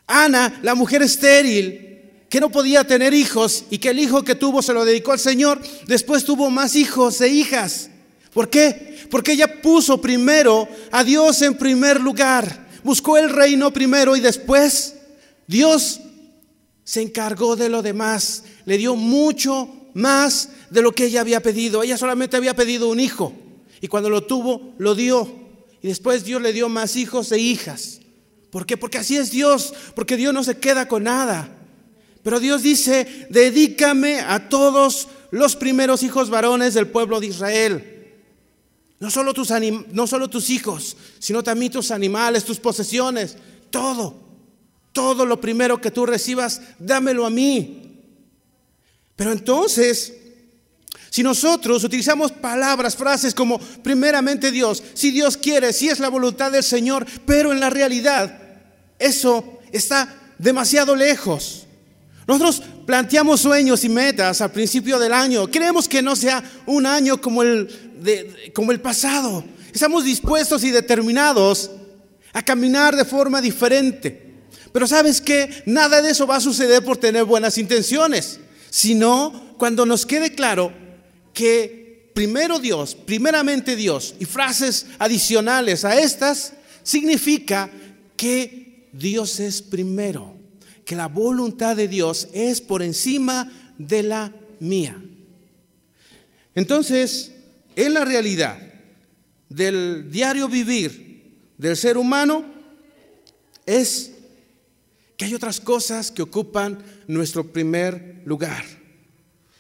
Ana, 0.06 0.60
la 0.62 0.76
mujer 0.76 1.02
estéril, 1.02 1.89
que 2.30 2.40
no 2.40 2.50
podía 2.50 2.84
tener 2.84 3.12
hijos 3.12 3.64
y 3.70 3.78
que 3.78 3.90
el 3.90 3.98
hijo 3.98 4.22
que 4.22 4.36
tuvo 4.36 4.62
se 4.62 4.72
lo 4.72 4.84
dedicó 4.84 5.10
al 5.10 5.18
Señor, 5.18 5.60
después 5.88 6.24
tuvo 6.24 6.48
más 6.48 6.76
hijos 6.76 7.20
e 7.20 7.28
hijas. 7.28 7.90
¿Por 8.32 8.48
qué? 8.48 9.00
Porque 9.10 9.32
ella 9.32 9.60
puso 9.60 10.00
primero 10.00 10.68
a 10.92 11.02
Dios 11.02 11.42
en 11.42 11.58
primer 11.58 12.00
lugar, 12.00 12.68
buscó 12.84 13.18
el 13.18 13.30
reino 13.30 13.72
primero 13.72 14.14
y 14.14 14.20
después 14.20 14.94
Dios 15.48 16.00
se 16.84 17.02
encargó 17.02 17.56
de 17.56 17.68
lo 17.68 17.82
demás, 17.82 18.44
le 18.64 18.78
dio 18.78 18.94
mucho 18.94 19.68
más 19.94 20.50
de 20.70 20.82
lo 20.82 20.92
que 20.92 21.06
ella 21.06 21.22
había 21.22 21.42
pedido. 21.42 21.82
Ella 21.82 21.98
solamente 21.98 22.36
había 22.36 22.54
pedido 22.54 22.88
un 22.88 23.00
hijo 23.00 23.32
y 23.80 23.88
cuando 23.88 24.08
lo 24.08 24.22
tuvo, 24.22 24.74
lo 24.78 24.94
dio. 24.94 25.28
Y 25.82 25.88
después 25.88 26.24
Dios 26.24 26.40
le 26.40 26.52
dio 26.52 26.68
más 26.68 26.94
hijos 26.94 27.32
e 27.32 27.38
hijas. 27.38 28.00
¿Por 28.50 28.66
qué? 28.66 28.76
Porque 28.76 28.98
así 28.98 29.16
es 29.16 29.32
Dios, 29.32 29.74
porque 29.96 30.16
Dios 30.16 30.32
no 30.32 30.44
se 30.44 30.58
queda 30.58 30.86
con 30.86 31.02
nada. 31.02 31.56
Pero 32.22 32.40
Dios 32.40 32.62
dice, 32.62 33.26
dedícame 33.30 34.20
a 34.20 34.48
todos 34.48 35.08
los 35.30 35.56
primeros 35.56 36.02
hijos 36.02 36.28
varones 36.28 36.74
del 36.74 36.88
pueblo 36.88 37.20
de 37.20 37.26
Israel. 37.28 38.00
No 38.98 39.10
solo, 39.10 39.32
tus 39.32 39.50
no 39.92 40.06
solo 40.06 40.28
tus 40.28 40.50
hijos, 40.50 40.96
sino 41.18 41.42
también 41.42 41.72
tus 41.72 41.90
animales, 41.90 42.44
tus 42.44 42.60
posesiones, 42.60 43.36
todo. 43.70 44.14
Todo 44.92 45.24
lo 45.24 45.40
primero 45.40 45.80
que 45.80 45.90
tú 45.90 46.04
recibas, 46.04 46.60
dámelo 46.78 47.24
a 47.24 47.30
mí. 47.30 48.02
Pero 49.16 49.32
entonces, 49.32 50.14
si 51.08 51.22
nosotros 51.22 51.82
utilizamos 51.84 52.32
palabras, 52.32 52.96
frases 52.96 53.34
como 53.34 53.58
primeramente 53.58 54.50
Dios, 54.50 54.82
si 54.94 55.10
Dios 55.10 55.36
quiere, 55.36 55.72
si 55.72 55.88
es 55.88 55.98
la 55.98 56.08
voluntad 56.08 56.52
del 56.52 56.62
Señor, 56.62 57.06
pero 57.24 57.52
en 57.52 57.60
la 57.60 57.70
realidad 57.70 58.38
eso 58.98 59.60
está 59.72 60.34
demasiado 60.38 60.94
lejos. 60.94 61.66
Nosotros 62.30 62.62
planteamos 62.86 63.40
sueños 63.40 63.82
y 63.82 63.88
metas 63.88 64.40
al 64.40 64.52
principio 64.52 65.00
del 65.00 65.12
año. 65.12 65.48
Queremos 65.48 65.88
que 65.88 66.00
no 66.00 66.14
sea 66.14 66.40
un 66.64 66.86
año 66.86 67.20
como 67.20 67.42
el, 67.42 68.52
como 68.54 68.70
el 68.70 68.80
pasado. 68.80 69.42
Estamos 69.74 70.04
dispuestos 70.04 70.62
y 70.62 70.70
determinados 70.70 71.72
a 72.32 72.40
caminar 72.40 72.94
de 72.94 73.04
forma 73.04 73.40
diferente. 73.40 74.36
Pero 74.72 74.86
sabes 74.86 75.20
que 75.20 75.64
nada 75.66 76.00
de 76.00 76.10
eso 76.10 76.24
va 76.24 76.36
a 76.36 76.40
suceder 76.40 76.84
por 76.84 76.98
tener 76.98 77.24
buenas 77.24 77.58
intenciones, 77.58 78.38
sino 78.70 79.56
cuando 79.58 79.84
nos 79.84 80.06
quede 80.06 80.32
claro 80.32 80.72
que 81.34 82.12
primero 82.14 82.60
Dios, 82.60 82.94
primeramente 82.94 83.74
Dios 83.74 84.14
y 84.20 84.24
frases 84.24 84.86
adicionales 85.00 85.84
a 85.84 85.98
estas, 85.98 86.52
significa 86.84 87.68
que 88.16 88.88
Dios 88.92 89.40
es 89.40 89.60
primero 89.62 90.39
que 90.84 90.96
la 90.96 91.08
voluntad 91.08 91.76
de 91.76 91.88
Dios 91.88 92.28
es 92.32 92.60
por 92.60 92.82
encima 92.82 93.50
de 93.78 94.02
la 94.02 94.32
mía. 94.58 95.02
Entonces, 96.54 97.32
en 97.76 97.94
la 97.94 98.04
realidad 98.04 98.58
del 99.48 100.10
diario 100.10 100.48
vivir 100.48 101.50
del 101.58 101.76
ser 101.76 101.96
humano 101.96 102.44
es 103.66 104.12
que 105.16 105.26
hay 105.26 105.34
otras 105.34 105.60
cosas 105.60 106.10
que 106.10 106.22
ocupan 106.22 106.82
nuestro 107.06 107.52
primer 107.52 108.22
lugar. 108.24 108.64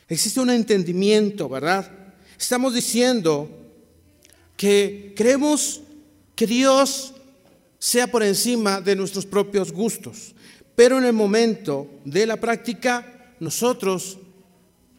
Existe 0.08 0.40
un 0.40 0.50
entendimiento, 0.50 1.48
¿verdad? 1.48 1.90
Estamos 2.38 2.74
diciendo 2.74 3.48
que 4.56 5.12
creemos 5.16 5.82
que 6.34 6.46
Dios 6.46 7.12
sea 7.78 8.06
por 8.06 8.22
encima 8.22 8.80
de 8.80 8.96
nuestros 8.96 9.26
propios 9.26 9.72
gustos. 9.72 10.34
Pero 10.80 10.96
en 10.96 11.04
el 11.04 11.12
momento 11.12 12.00
de 12.06 12.24
la 12.24 12.38
práctica, 12.38 13.34
nosotros 13.38 14.16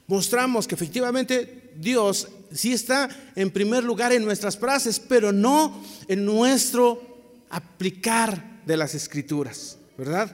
mostramos 0.05 0.67
que 0.67 0.75
efectivamente 0.75 1.71
Dios 1.75 2.27
sí 2.53 2.71
está 2.71 3.09
en 3.35 3.49
primer 3.49 3.83
lugar 3.83 4.13
en 4.13 4.23
nuestras 4.23 4.59
frases, 4.59 4.99
pero 4.99 5.31
no 5.31 5.83
en 6.07 6.23
nuestro 6.23 7.01
aplicar 7.49 8.61
de 8.63 8.77
las 8.77 8.93
escrituras, 8.93 9.79
¿verdad? 9.97 10.31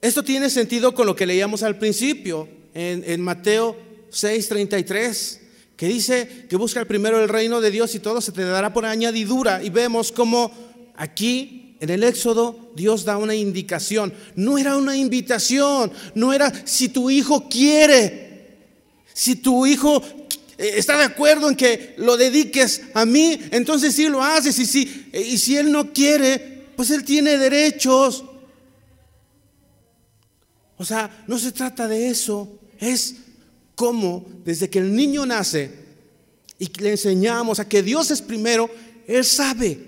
Esto 0.00 0.24
tiene 0.24 0.50
sentido 0.50 0.92
con 0.92 1.06
lo 1.06 1.14
que 1.14 1.24
leíamos 1.24 1.62
al 1.62 1.78
principio 1.78 2.48
en, 2.74 3.04
en 3.06 3.20
Mateo 3.20 3.76
6:33, 4.10 5.38
que 5.76 5.86
dice 5.86 6.46
que 6.48 6.56
busca 6.56 6.84
primero 6.86 7.22
el 7.22 7.28
reino 7.28 7.60
de 7.60 7.70
Dios 7.70 7.94
y 7.94 8.00
todo 8.00 8.20
se 8.20 8.32
te 8.32 8.42
dará 8.42 8.72
por 8.72 8.84
añadidura. 8.84 9.62
Y 9.62 9.70
vemos 9.70 10.10
como 10.10 10.50
aquí 10.96 11.67
en 11.80 11.90
el 11.90 12.02
Éxodo 12.02 12.70
Dios 12.74 13.04
da 13.04 13.16
una 13.18 13.34
indicación. 13.34 14.12
No 14.34 14.58
era 14.58 14.76
una 14.76 14.96
invitación, 14.96 15.92
no 16.14 16.32
era 16.32 16.52
si 16.66 16.88
tu 16.88 17.10
hijo 17.10 17.48
quiere, 17.48 18.56
si 19.14 19.36
tu 19.36 19.66
hijo 19.66 20.02
eh, 20.58 20.72
está 20.76 20.98
de 20.98 21.04
acuerdo 21.04 21.48
en 21.48 21.56
que 21.56 21.94
lo 21.98 22.16
dediques 22.16 22.82
a 22.94 23.04
mí, 23.04 23.38
entonces 23.52 23.94
sí 23.94 24.08
lo 24.08 24.22
haces. 24.22 24.58
Y 24.58 24.66
si, 24.66 25.08
eh, 25.12 25.22
y 25.22 25.38
si 25.38 25.56
él 25.56 25.70
no 25.70 25.92
quiere, 25.92 26.66
pues 26.76 26.90
él 26.90 27.04
tiene 27.04 27.38
derechos. 27.38 28.24
O 30.76 30.84
sea, 30.84 31.24
no 31.26 31.38
se 31.38 31.52
trata 31.52 31.88
de 31.88 32.08
eso, 32.08 32.60
es 32.78 33.16
como 33.74 34.24
desde 34.44 34.70
que 34.70 34.78
el 34.78 34.94
niño 34.94 35.26
nace 35.26 35.72
y 36.58 36.70
le 36.80 36.90
enseñamos 36.90 37.60
a 37.60 37.68
que 37.68 37.82
Dios 37.82 38.10
es 38.10 38.22
primero, 38.22 38.70
él 39.06 39.24
sabe 39.24 39.87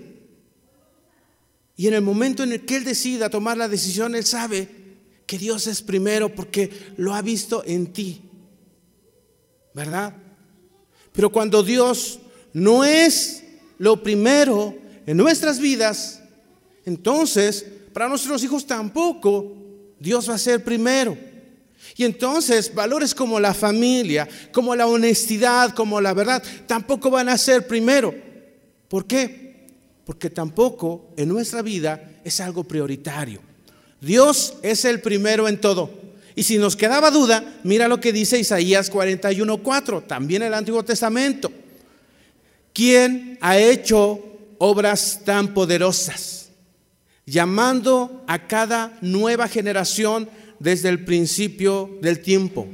y 1.75 1.87
en 1.87 1.93
el 1.93 2.01
momento 2.01 2.43
en 2.43 2.53
el 2.53 2.65
que 2.65 2.75
Él 2.75 2.83
decida 2.83 3.29
tomar 3.29 3.57
la 3.57 3.67
decisión, 3.67 4.15
Él 4.15 4.25
sabe 4.25 4.69
que 5.25 5.37
Dios 5.37 5.67
es 5.67 5.81
primero 5.81 6.33
porque 6.33 6.69
lo 6.97 7.13
ha 7.13 7.21
visto 7.21 7.63
en 7.65 7.93
ti. 7.93 8.21
¿Verdad? 9.73 10.13
Pero 11.13 11.31
cuando 11.31 11.63
Dios 11.63 12.19
no 12.53 12.83
es 12.83 13.43
lo 13.77 14.03
primero 14.03 14.75
en 15.05 15.17
nuestras 15.17 15.59
vidas, 15.59 16.21
entonces 16.85 17.65
para 17.93 18.09
nuestros 18.09 18.43
hijos 18.43 18.65
tampoco 18.65 19.55
Dios 19.99 20.29
va 20.29 20.35
a 20.35 20.39
ser 20.39 20.63
primero. 20.63 21.17
Y 21.95 22.03
entonces 22.03 22.73
valores 22.73 23.15
como 23.15 23.39
la 23.39 23.53
familia, 23.53 24.27
como 24.51 24.75
la 24.75 24.87
honestidad, 24.87 25.73
como 25.73 25.99
la 25.99 26.13
verdad, 26.13 26.43
tampoco 26.67 27.09
van 27.09 27.29
a 27.29 27.37
ser 27.37 27.67
primero. 27.67 28.13
¿Por 28.87 29.05
qué? 29.05 29.50
Porque 30.11 30.29
tampoco 30.29 31.13
en 31.15 31.29
nuestra 31.29 31.61
vida 31.61 32.19
es 32.25 32.41
algo 32.41 32.65
prioritario. 32.65 33.39
Dios 34.01 34.55
es 34.61 34.83
el 34.83 34.99
primero 34.99 35.47
en 35.47 35.61
todo. 35.61 35.89
Y 36.35 36.43
si 36.43 36.57
nos 36.57 36.75
quedaba 36.75 37.11
duda, 37.11 37.61
mira 37.63 37.87
lo 37.87 38.01
que 38.01 38.11
dice 38.11 38.37
Isaías 38.37 38.91
41:4, 38.91 40.05
también 40.05 40.43
el 40.43 40.53
Antiguo 40.53 40.83
Testamento. 40.83 41.49
¿quién 42.73 43.37
ha 43.39 43.57
hecho 43.57 44.19
obras 44.57 45.21
tan 45.23 45.53
poderosas? 45.53 46.49
Llamando 47.25 48.25
a 48.27 48.47
cada 48.47 48.97
nueva 48.99 49.47
generación 49.47 50.29
desde 50.59 50.89
el 50.89 51.05
principio 51.05 51.89
del 52.01 52.19
tiempo. 52.21 52.67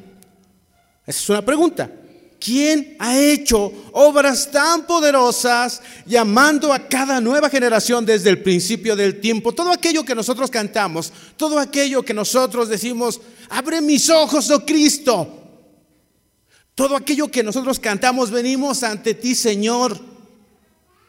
Esa 1.05 1.19
es 1.19 1.29
una 1.29 1.45
pregunta. 1.45 1.91
¿Quién 2.39 2.95
ha 2.99 3.17
hecho 3.17 3.73
obras 3.93 4.51
tan 4.51 4.85
poderosas 4.85 5.81
llamando 6.05 6.71
a 6.71 6.87
cada 6.87 7.19
nueva 7.19 7.49
generación 7.49 8.05
desde 8.05 8.29
el 8.29 8.43
principio 8.43 8.95
del 8.95 9.19
tiempo? 9.19 9.53
Todo 9.53 9.71
aquello 9.71 10.05
que 10.05 10.13
nosotros 10.13 10.51
cantamos, 10.51 11.11
todo 11.35 11.57
aquello 11.57 12.03
que 12.03 12.13
nosotros 12.13 12.69
decimos, 12.69 13.19
abre 13.49 13.81
mis 13.81 14.09
ojos, 14.09 14.51
oh 14.51 14.63
Cristo. 14.65 15.33
Todo 16.75 16.95
aquello 16.95 17.27
que 17.31 17.41
nosotros 17.41 17.79
cantamos, 17.79 18.29
venimos 18.29 18.83
ante 18.83 19.15
ti, 19.15 19.33
Señor, 19.33 19.99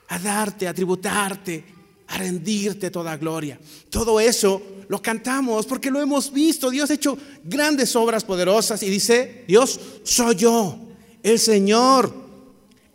a 0.08 0.18
darte, 0.18 0.66
a 0.66 0.73
tributarte, 0.73 1.62
a 2.06 2.16
rendirte 2.16 2.90
toda 2.90 3.18
gloria. 3.18 3.61
Todo 3.90 4.18
eso 4.18 4.62
lo 4.88 5.02
cantamos 5.02 5.66
porque 5.66 5.90
lo 5.90 6.00
hemos 6.00 6.32
visto. 6.32 6.70
Dios 6.70 6.90
ha 6.90 6.94
hecho 6.94 7.18
grandes 7.44 7.94
obras 7.97 8.25
poderosas 8.25 8.82
y 8.82 8.88
dice, 8.88 9.44
Dios, 9.47 9.78
soy 10.04 10.37
yo 10.37 10.88
el 11.22 11.38
Señor, 11.38 12.12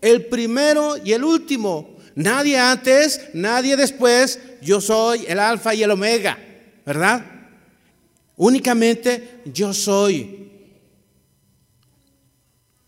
el 0.01 0.25
primero 0.25 0.97
y 1.03 1.13
el 1.13 1.23
último. 1.23 1.97
Nadie 2.15 2.57
antes, 2.57 3.21
nadie 3.33 3.75
después. 3.75 4.39
Yo 4.61 4.81
soy 4.81 5.25
el 5.27 5.39
alfa 5.39 5.73
y 5.73 5.83
el 5.83 5.91
omega, 5.91 6.37
¿verdad? 6.85 7.25
Únicamente 8.35 9.41
yo 9.45 9.73
soy. 9.73 10.51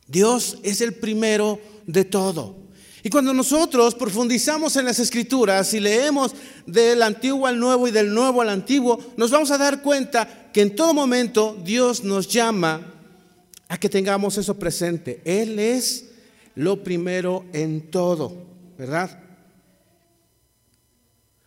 Dios 0.07 0.57
es 0.63 0.81
el 0.81 0.93
primero 0.93 1.59
de 1.85 2.05
todo. 2.05 2.65
Y 3.03 3.09
cuando 3.09 3.33
nosotros 3.33 3.93
profundizamos 3.93 4.75
en 4.77 4.85
las 4.85 4.97
escrituras 4.97 5.71
y 5.75 5.79
leemos 5.79 6.33
del 6.65 7.03
antiguo 7.03 7.45
al 7.45 7.59
nuevo 7.59 7.87
y 7.87 7.91
del 7.91 8.11
nuevo 8.11 8.41
al 8.41 8.49
antiguo, 8.49 8.99
nos 9.15 9.29
vamos 9.29 9.51
a 9.51 9.59
dar 9.59 9.83
cuenta 9.83 10.49
que 10.51 10.61
en 10.61 10.75
todo 10.75 10.93
momento 10.93 11.55
Dios 11.63 12.03
nos 12.03 12.27
llama 12.27 12.94
a 13.67 13.77
que 13.77 13.89
tengamos 13.89 14.37
eso 14.37 14.57
presente. 14.57 15.21
Él 15.25 15.59
es 15.59 16.05
lo 16.55 16.83
primero 16.83 17.45
en 17.53 17.89
todo, 17.89 18.33
¿verdad? 18.77 19.19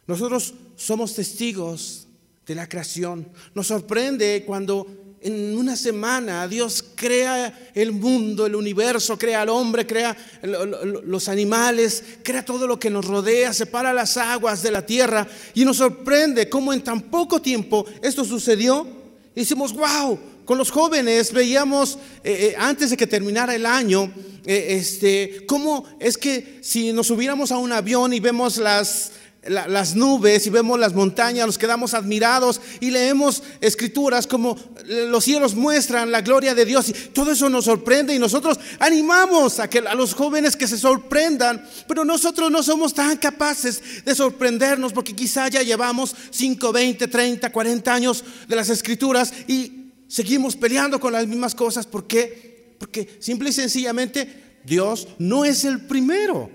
Nosotros 0.07 0.55
somos 0.77 1.15
testigos 1.15 2.07
de 2.47 2.55
la 2.55 2.69
creación. 2.69 3.29
Nos 3.55 3.67
sorprende 3.67 4.43
cuando 4.47 4.87
en 5.21 5.57
una 5.59 5.77
semana 5.77 6.47
Dios 6.47 6.85
crea 6.95 7.71
el 7.75 7.93
mundo, 7.93 8.47
el 8.47 8.55
universo, 8.55 9.19
crea 9.19 9.43
al 9.43 9.49
hombre, 9.49 9.87
crea 9.87 10.17
los 10.43 11.29
animales, 11.29 12.03
crea 12.23 12.45
todo 12.45 12.67
lo 12.67 12.79
que 12.79 12.91
nos 12.91 13.05
rodea, 13.05 13.53
separa 13.53 13.93
las 13.93 14.17
aguas 14.17 14.63
de 14.63 14.71
la 14.71 14.87
tierra 14.87 15.27
y 15.55 15.65
nos 15.65 15.79
sorprende 15.79 16.49
cómo 16.49 16.73
en 16.73 16.83
tan 16.83 17.03
poco 17.03 17.43
tiempo 17.43 17.85
esto 18.03 18.25
sucedió. 18.25 18.87
Y 19.35 19.41
decimos, 19.41 19.73
wow, 19.73 20.19
con 20.49 20.57
los 20.57 20.71
jóvenes 20.71 21.35
veíamos 21.35 21.99
eh, 22.25 22.53
eh, 22.53 22.57
antes 22.59 22.89
de 22.89 22.97
que 22.97 23.07
terminara 23.07 23.55
el 23.55 23.67
año, 23.67 24.11
eh, 24.47 24.79
este, 24.81 25.45
cómo 25.45 25.85
es 26.01 26.17
que 26.17 26.61
si 26.63 26.91
nos 26.91 27.09
subiéramos 27.09 27.53
a 27.53 27.59
un 27.59 27.71
avión 27.71 28.15
y 28.15 28.21
vemos 28.21 28.57
las, 28.57 29.13
las 29.47 29.95
nubes 29.95 30.47
y 30.47 30.51
vemos 30.51 30.81
las 30.81 30.95
montañas, 30.95 31.45
nos 31.45 31.59
quedamos 31.59 31.93
admirados 31.93 32.63
y 32.81 32.91
leemos 32.91 33.43
escrituras 33.61 34.27
como 34.27 34.57
los 34.87 35.23
cielos 35.23 35.55
muestran 35.55 36.11
la 36.11 36.23
gloria 36.23 36.55
de 36.55 36.65
Dios 36.65 36.89
y 36.89 36.93
todo 36.95 37.33
eso 37.33 37.51
nos 37.51 37.67
sorprende 37.67 38.15
y 38.15 38.19
nosotros 38.19 38.59
animamos 38.79 39.61
a, 39.61 39.69
que, 39.69 39.81
a 39.81 39.95
los 39.95 40.15
jóvenes 40.15 40.57
que 40.57 40.67
se 40.67 40.79
sorprendan, 40.79 41.63
pero 41.87 42.07
nosotros 42.07 42.51
no 42.51 42.63
somos 42.63 42.95
tan 42.95 43.19
capaces 43.19 43.83
de 44.03 44.15
sorprendernos 44.15 44.95
porque 44.95 45.15
quizá 45.15 45.49
ya 45.49 45.61
llevamos 45.61 46.17
5, 46.31 46.73
20, 46.73 47.07
30, 47.07 47.53
40 47.53 47.93
años 47.93 48.25
de 48.49 48.57
las 48.57 48.71
escrituras 48.71 49.31
y 49.47 49.78
seguimos 50.09 50.57
peleando 50.57 50.99
con 50.99 51.13
las 51.13 51.27
mismas 51.27 51.55
cosas. 51.55 51.87
¿Por 51.87 52.07
qué? 52.07 52.75
Porque 52.79 53.19
simple 53.21 53.51
y 53.51 53.53
sencillamente 53.53 54.59
Dios 54.65 55.09
no 55.19 55.45
es 55.45 55.65
el 55.65 55.83
primero. 55.87 56.51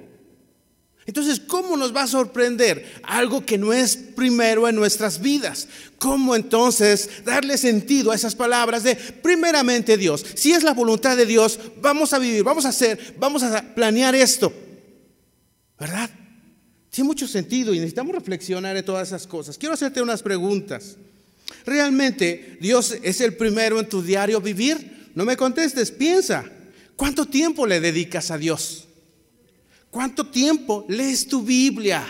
Entonces, 1.06 1.42
¿cómo 1.42 1.76
nos 1.76 1.94
va 1.94 2.04
a 2.04 2.08
sorprender 2.08 3.02
algo 3.04 3.46
que 3.46 3.58
no 3.58 3.74
es 3.74 3.98
primero 3.98 4.70
en 4.70 4.76
nuestras 4.76 5.22
vidas? 5.22 5.68
¿Cómo 5.98 6.34
entonces 6.34 7.10
darle 7.26 7.58
sentido 7.58 8.12
a 8.12 8.16
esas 8.16 8.36
palabras 8.36 8.84
de 8.84 8.96
primeramente 8.96 9.98
Dios? 9.98 10.26
Si 10.36 10.54
es 10.54 10.63
la 10.63 10.74
voluntad 10.74 11.18
de 11.18 11.26
Dios, 11.26 11.60
vamos 11.82 12.13
a 12.13 12.20
vivir, 12.20 12.44
vamos 12.44 12.66
a 12.66 12.70
hacer, 12.70 13.16
vamos 13.20 13.44
a 13.44 13.62
planear 13.76 14.16
esto. 14.16 14.54
¿Verdad? 15.78 16.10
Tiene 16.89 17.08
mucho 17.08 17.28
sentido 17.28 17.74
y 17.74 17.80
necesitamos 17.80 18.16
reflexionar 18.16 18.78
en 18.78 18.86
todas 18.86 19.10
esas 19.10 19.28
cosas. 19.28 19.58
Quiero 19.58 19.74
hacerte 19.74 20.02
unas 20.02 20.24
preguntas. 20.24 20.96
¿Realmente 21.65 22.58
Dios 22.60 22.97
es 23.04 23.21
el 23.21 23.36
primero 23.36 23.80
en 23.80 23.88
tu 23.88 24.02
diario 24.02 24.41
vivir? 24.41 25.12
No 25.15 25.26
me 25.26 25.38
contestes, 25.38 25.91
piensa. 25.91 26.45
¿Cuánto 26.95 27.26
tiempo 27.26 27.65
le 27.65 27.80
dedicas 27.80 28.32
a 28.32 28.38
Dios? 28.38 28.88
¿Cuánto 29.89 30.28
tiempo 30.28 30.86
lees 30.89 31.28
tu 31.28 31.43
Biblia 31.43 32.04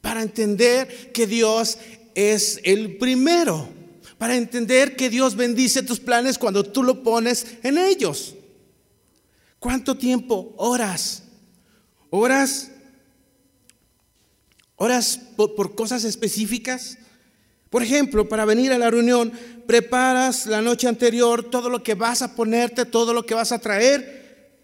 para 0.00 0.22
entender 0.22 1.12
que 1.12 1.26
Dios 1.26 1.78
es 2.14 2.60
el 2.64 2.96
primero? 2.96 3.68
Para 4.18 4.36
entender 4.36 4.96
que 4.96 5.10
Dios 5.10 5.36
bendice 5.36 5.82
tus 5.82 6.00
planes 6.00 6.38
cuando 6.38 6.64
tú 6.64 6.82
lo 6.82 7.02
pones 7.02 7.46
en 7.62 7.78
ellos. 7.78 8.34
¿Cuánto 9.58 9.96
tiempo 9.96 10.54
oras? 10.56 11.24
¿Oras? 12.10 12.70
¿Oras 14.76 15.20
por, 15.36 15.54
por 15.54 15.74
cosas 15.74 16.04
específicas? 16.04 16.98
Por 17.74 17.82
ejemplo, 17.82 18.28
para 18.28 18.44
venir 18.44 18.70
a 18.70 18.78
la 18.78 18.88
reunión, 18.88 19.32
preparas 19.66 20.46
la 20.46 20.62
noche 20.62 20.86
anterior 20.86 21.50
todo 21.50 21.68
lo 21.68 21.82
que 21.82 21.96
vas 21.96 22.22
a 22.22 22.36
ponerte, 22.36 22.84
todo 22.84 23.12
lo 23.12 23.26
que 23.26 23.34
vas 23.34 23.50
a 23.50 23.58
traer, 23.58 24.62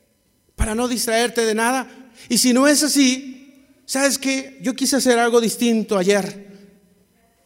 para 0.55 0.77
no 0.77 0.87
distraerte 0.87 1.45
de 1.45 1.53
nada. 1.53 1.91
Y 2.29 2.39
si 2.39 2.53
no 2.53 2.69
es 2.69 2.85
así, 2.85 3.65
¿sabes 3.85 4.17
qué? 4.17 4.61
Yo 4.63 4.75
quise 4.75 4.95
hacer 4.95 5.19
algo 5.19 5.41
distinto 5.41 5.99
ayer. 5.99 6.51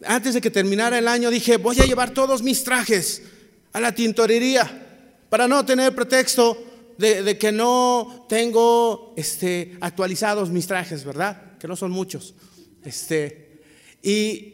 Antes 0.04 0.34
de 0.34 0.42
que 0.42 0.50
terminara 0.50 0.98
el 0.98 1.08
año 1.08 1.30
dije, 1.30 1.56
voy 1.56 1.80
a 1.80 1.86
llevar 1.86 2.10
todos 2.10 2.42
mis 2.42 2.62
trajes 2.62 3.22
a 3.72 3.80
la 3.80 3.94
tintorería 3.94 5.06
para 5.30 5.48
no 5.48 5.64
tener 5.64 5.94
pretexto 5.94 6.62
de, 6.98 7.38
que 7.38 7.52
no 7.52 8.26
tengo 8.28 9.14
este, 9.16 9.78
actualizados 9.80 10.50
mis 10.50 10.66
trajes, 10.66 11.04
¿verdad? 11.04 11.56
Que 11.58 11.66
no 11.66 11.74
son 11.74 11.90
muchos. 11.90 12.34
Este, 12.84 13.62
y, 14.02 14.53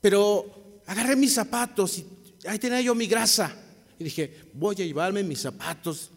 pero 0.00 0.82
agarré 0.86 1.16
mis 1.16 1.34
zapatos 1.34 1.98
y 1.98 2.06
ahí 2.46 2.58
tenía 2.58 2.80
yo 2.80 2.94
mi 2.94 3.06
grasa. 3.06 3.54
Y 3.98 4.04
dije, 4.04 4.50
voy 4.54 4.74
a 4.76 4.84
llevarme 4.84 5.22
mis 5.22 5.40
zapatos 5.40 6.10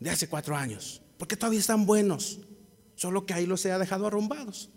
de 0.00 0.10
hace 0.10 0.28
cuatro 0.28 0.56
años, 0.56 1.02
porque 1.18 1.36
todavía 1.36 1.60
están 1.60 1.84
buenos, 1.84 2.38
solo 2.94 3.26
que 3.26 3.34
ahí 3.34 3.46
los 3.46 3.64
he 3.64 3.78
dejado 3.78 4.06
arrumbados. 4.06 4.70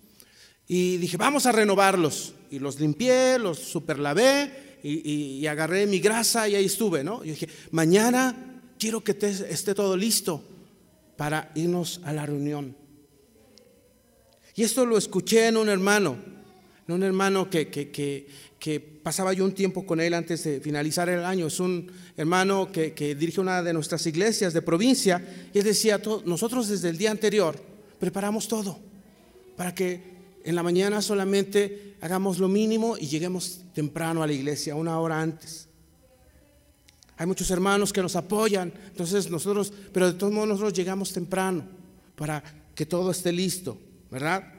Y 0.67 0.97
dije, 0.97 1.17
vamos 1.17 1.45
a 1.45 1.51
renovarlos. 1.51 2.33
Y 2.51 2.59
los 2.59 2.79
limpié, 2.79 3.39
los 3.39 3.57
superlavé 3.57 4.77
y, 4.83 5.39
y, 5.39 5.47
agarré 5.47 5.87
mi 5.87 5.99
grasa 5.99 6.47
y 6.47 6.55
ahí 6.55 6.65
estuve, 6.65 7.03
¿no? 7.03 7.23
Y 7.23 7.31
dije, 7.31 7.49
mañana 7.71 8.61
quiero 8.77 9.03
que 9.03 9.17
esté 9.21 9.73
todo 9.73 9.97
listo 9.97 10.43
para 11.17 11.51
irnos 11.55 12.01
a 12.03 12.13
la 12.13 12.25
reunión. 12.25 12.75
Y 14.55 14.63
esto 14.63 14.85
lo 14.85 14.97
escuché 14.97 15.47
en 15.47 15.57
un 15.57 15.69
hermano, 15.69 16.17
en 16.87 16.93
un 16.93 17.03
hermano 17.03 17.49
que, 17.49 17.69
que, 17.69 17.91
que, 17.91 18.27
que 18.59 18.79
pasaba 18.79 19.31
yo 19.33 19.45
un 19.45 19.53
tiempo 19.53 19.85
con 19.85 20.01
él 20.01 20.13
antes 20.13 20.43
de 20.43 20.59
finalizar 20.59 21.07
el 21.09 21.23
año. 21.23 21.47
Es 21.47 21.59
un 21.59 21.89
hermano 22.17 22.71
que, 22.71 22.91
dirige 23.17 23.39
una 23.39 23.63
de 23.63 23.73
nuestras 23.73 24.05
iglesias 24.05 24.53
de 24.53 24.61
provincia 24.61 25.49
y 25.53 25.59
él 25.59 25.63
decía, 25.63 26.01
nosotros 26.25 26.67
desde 26.67 26.89
el 26.89 26.97
día 26.97 27.11
anterior 27.11 27.57
preparamos 27.99 28.47
todo 28.47 28.77
para 29.55 29.73
que 29.73 30.19
en 30.43 30.55
la 30.55 30.63
mañana 30.63 31.01
solamente 31.01 31.95
hagamos 32.01 32.37
lo 32.37 32.47
mínimo 32.47 32.97
y 32.97 33.07
lleguemos 33.07 33.61
temprano 33.73 34.21
a 34.21 34.27
la 34.27 34.33
iglesia, 34.33 34.75
una 34.75 34.99
hora 34.99 35.21
antes. 35.21 35.67
Hay 37.17 37.27
muchos 37.27 37.51
hermanos 37.51 37.91
que 37.91 38.01
nos 38.01 38.15
apoyan, 38.15 38.73
entonces 38.87 39.29
nosotros, 39.29 39.73
pero 39.91 40.07
de 40.07 40.17
todos 40.17 40.31
modos 40.31 40.49
nosotros 40.49 40.73
llegamos 40.73 41.11
temprano 41.11 41.65
para 42.15 42.41
que 42.75 42.85
todo 42.85 43.11
esté 43.11 43.31
listo, 43.33 43.77
¿verdad? 44.09 44.58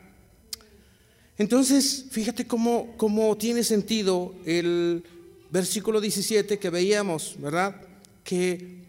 Entonces, 1.41 2.05
fíjate 2.11 2.47
cómo, 2.47 3.35
tiene 3.39 3.65
sentido 3.65 4.35
el 4.45 5.03
versículo 5.51 5.99
17 5.99 6.59
que 6.59 6.69
veíamos, 6.69 7.37
¿verdad? 7.39 7.81
Que 8.23 8.83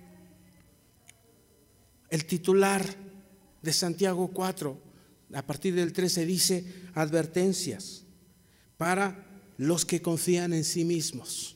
el 2.09 2.25
titular 2.25 2.85
de 3.61 3.71
Santiago 3.71 4.27
4, 4.33 4.77
a 5.33 5.41
partir 5.43 5.75
del 5.75 5.93
13, 5.93 6.25
dice 6.25 6.65
advertencias 6.93 8.03
para 8.75 9.25
los 9.57 9.85
que 9.85 10.01
confían 10.01 10.51
en 10.51 10.65
sí 10.65 10.83
mismos. 10.83 11.55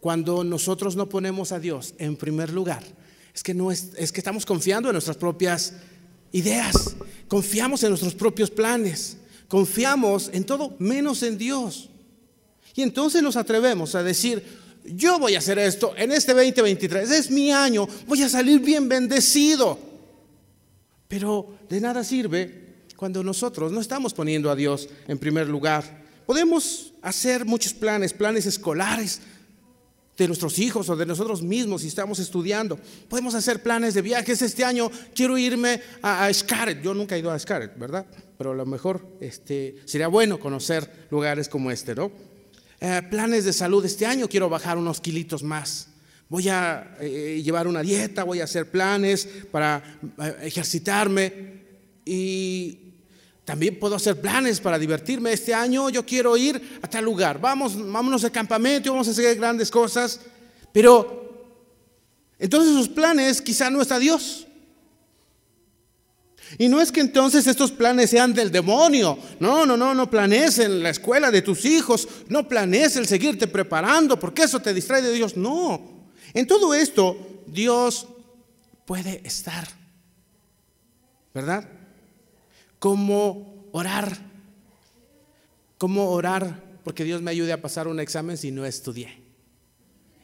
Cuando 0.00 0.44
nosotros 0.44 0.96
no 0.96 1.10
ponemos 1.10 1.52
a 1.52 1.60
Dios 1.60 1.92
en 1.98 2.16
primer 2.16 2.54
lugar, 2.54 2.82
es 3.34 3.42
que, 3.42 3.52
no 3.52 3.70
es 3.70 3.90
que 4.12 4.20
estamos 4.20 4.46
confiando 4.46 4.88
en 4.88 4.94
nuestras 4.94 5.18
propias 5.18 5.74
ideas, 6.32 6.96
confiamos 7.28 7.82
en 7.82 7.90
nuestros 7.90 8.14
propios 8.14 8.50
planes, 8.50 9.18
confiamos 9.48 10.30
en 10.32 10.44
todo 10.44 10.74
menos 10.78 11.22
en 11.22 11.38
Dios. 11.38 11.88
Y 12.74 12.82
entonces 12.82 13.22
nos 13.22 13.36
atrevemos 13.36 13.94
a 13.94 14.02
decir, 14.02 14.42
yo 14.84 15.18
voy 15.18 15.34
a 15.34 15.38
hacer 15.38 15.58
esto 15.58 15.94
en 15.96 16.12
este 16.12 16.32
2023, 16.32 17.10
es 17.10 17.30
mi 17.30 17.50
año, 17.50 17.88
voy 18.06 18.22
a 18.22 18.28
salir 18.28 18.60
bien 18.60 18.88
bendecido. 18.88 19.78
Pero 21.08 21.54
de 21.68 21.80
nada 21.80 22.04
sirve 22.04 22.66
cuando 22.96 23.22
nosotros 23.22 23.72
no 23.72 23.80
estamos 23.80 24.12
poniendo 24.14 24.50
a 24.50 24.56
Dios 24.56 24.88
en 25.06 25.18
primer 25.18 25.48
lugar. 25.48 26.04
Podemos 26.26 26.92
hacer 27.02 27.44
muchos 27.44 27.72
planes, 27.72 28.12
planes 28.12 28.46
escolares 28.46 29.20
de 30.16 30.26
nuestros 30.26 30.58
hijos 30.58 30.88
o 30.88 30.96
de 30.96 31.06
nosotros 31.06 31.42
mismos 31.42 31.82
si 31.82 31.88
estamos 31.88 32.18
estudiando. 32.18 32.78
Podemos 33.08 33.34
hacer 33.34 33.62
planes 33.62 33.94
de 33.94 34.02
viajes. 34.02 34.42
Este 34.42 34.64
año 34.64 34.90
quiero 35.14 35.36
irme 35.36 35.80
a, 36.02 36.26
a. 36.26 36.70
Yo 36.82 36.94
nunca 36.94 37.16
he 37.16 37.18
ido 37.18 37.30
a 37.30 37.38
Scarlett, 37.38 37.78
¿verdad? 37.78 38.06
Pero 38.38 38.52
a 38.52 38.54
lo 38.54 38.66
mejor 38.66 39.16
este, 39.20 39.76
sería 39.84 40.08
bueno 40.08 40.38
conocer 40.38 41.06
lugares 41.10 41.48
como 41.48 41.70
este, 41.70 41.94
¿no? 41.94 42.10
Eh, 42.80 43.02
planes 43.10 43.44
de 43.44 43.52
salud. 43.52 43.84
Este 43.84 44.06
año 44.06 44.28
quiero 44.28 44.48
bajar 44.48 44.78
unos 44.78 45.00
kilitos 45.00 45.42
más. 45.42 45.88
Voy 46.28 46.48
a 46.48 46.96
eh, 47.00 47.40
llevar 47.42 47.68
una 47.68 47.82
dieta, 47.82 48.24
voy 48.24 48.40
a 48.40 48.44
hacer 48.44 48.70
planes 48.70 49.28
para 49.50 49.82
eh, 50.18 50.36
ejercitarme 50.42 51.62
y 52.04 52.85
también 53.46 53.78
puedo 53.78 53.94
hacer 53.94 54.20
planes 54.20 54.58
para 54.60 54.76
divertirme. 54.76 55.32
Este 55.32 55.54
año 55.54 55.88
yo 55.88 56.04
quiero 56.04 56.36
ir 56.36 56.80
a 56.82 56.90
tal 56.90 57.04
lugar. 57.04 57.40
Vamos, 57.40 57.76
vámonos 57.78 58.24
al 58.24 58.32
campamento, 58.32 58.90
vamos 58.90 59.06
a 59.06 59.12
hacer 59.12 59.36
grandes 59.36 59.70
cosas. 59.70 60.20
Pero 60.72 61.46
entonces 62.40 62.74
sus 62.74 62.88
planes 62.88 63.40
quizá 63.40 63.70
no 63.70 63.80
está 63.80 64.00
Dios. 64.00 64.48
Y 66.58 66.66
no 66.66 66.80
es 66.80 66.90
que 66.90 67.00
entonces 67.00 67.46
estos 67.46 67.70
planes 67.70 68.10
sean 68.10 68.34
del 68.34 68.50
demonio. 68.50 69.16
No, 69.38 69.64
no, 69.64 69.76
no, 69.76 69.94
no 69.94 70.10
planees 70.10 70.58
en 70.58 70.82
la 70.82 70.90
escuela 70.90 71.30
de 71.30 71.42
tus 71.42 71.64
hijos. 71.64 72.08
No 72.28 72.48
planees 72.48 72.96
el 72.96 73.06
seguirte 73.06 73.46
preparando 73.46 74.18
porque 74.18 74.42
eso 74.42 74.58
te 74.58 74.74
distrae 74.74 75.02
de 75.02 75.12
Dios. 75.12 75.36
No. 75.36 76.08
En 76.34 76.48
todo 76.48 76.74
esto, 76.74 77.44
Dios 77.46 78.08
puede 78.84 79.20
estar. 79.22 79.68
¿Verdad? 81.32 81.75
Cómo 82.78 83.68
orar, 83.72 84.18
cómo 85.78 86.10
orar, 86.10 86.80
porque 86.84 87.04
Dios 87.04 87.22
me 87.22 87.30
ayude 87.30 87.52
a 87.52 87.60
pasar 87.60 87.88
un 87.88 88.00
examen 88.00 88.36
si 88.36 88.50
no 88.50 88.64
estudié. 88.64 89.22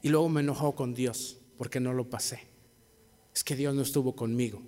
Y 0.03 0.09
luego 0.09 0.29
me 0.29 0.41
enojó 0.41 0.75
con 0.75 0.95
Dios 0.95 1.39
porque 1.57 1.81
no 1.81 1.93
lo 1.93 2.09
pasé. 2.09 2.41
Es 3.35 3.45
que 3.45 3.57
Dios 3.57 3.75
no 3.75 3.83
estuvo 3.83 4.15
conmigo. 4.15 4.63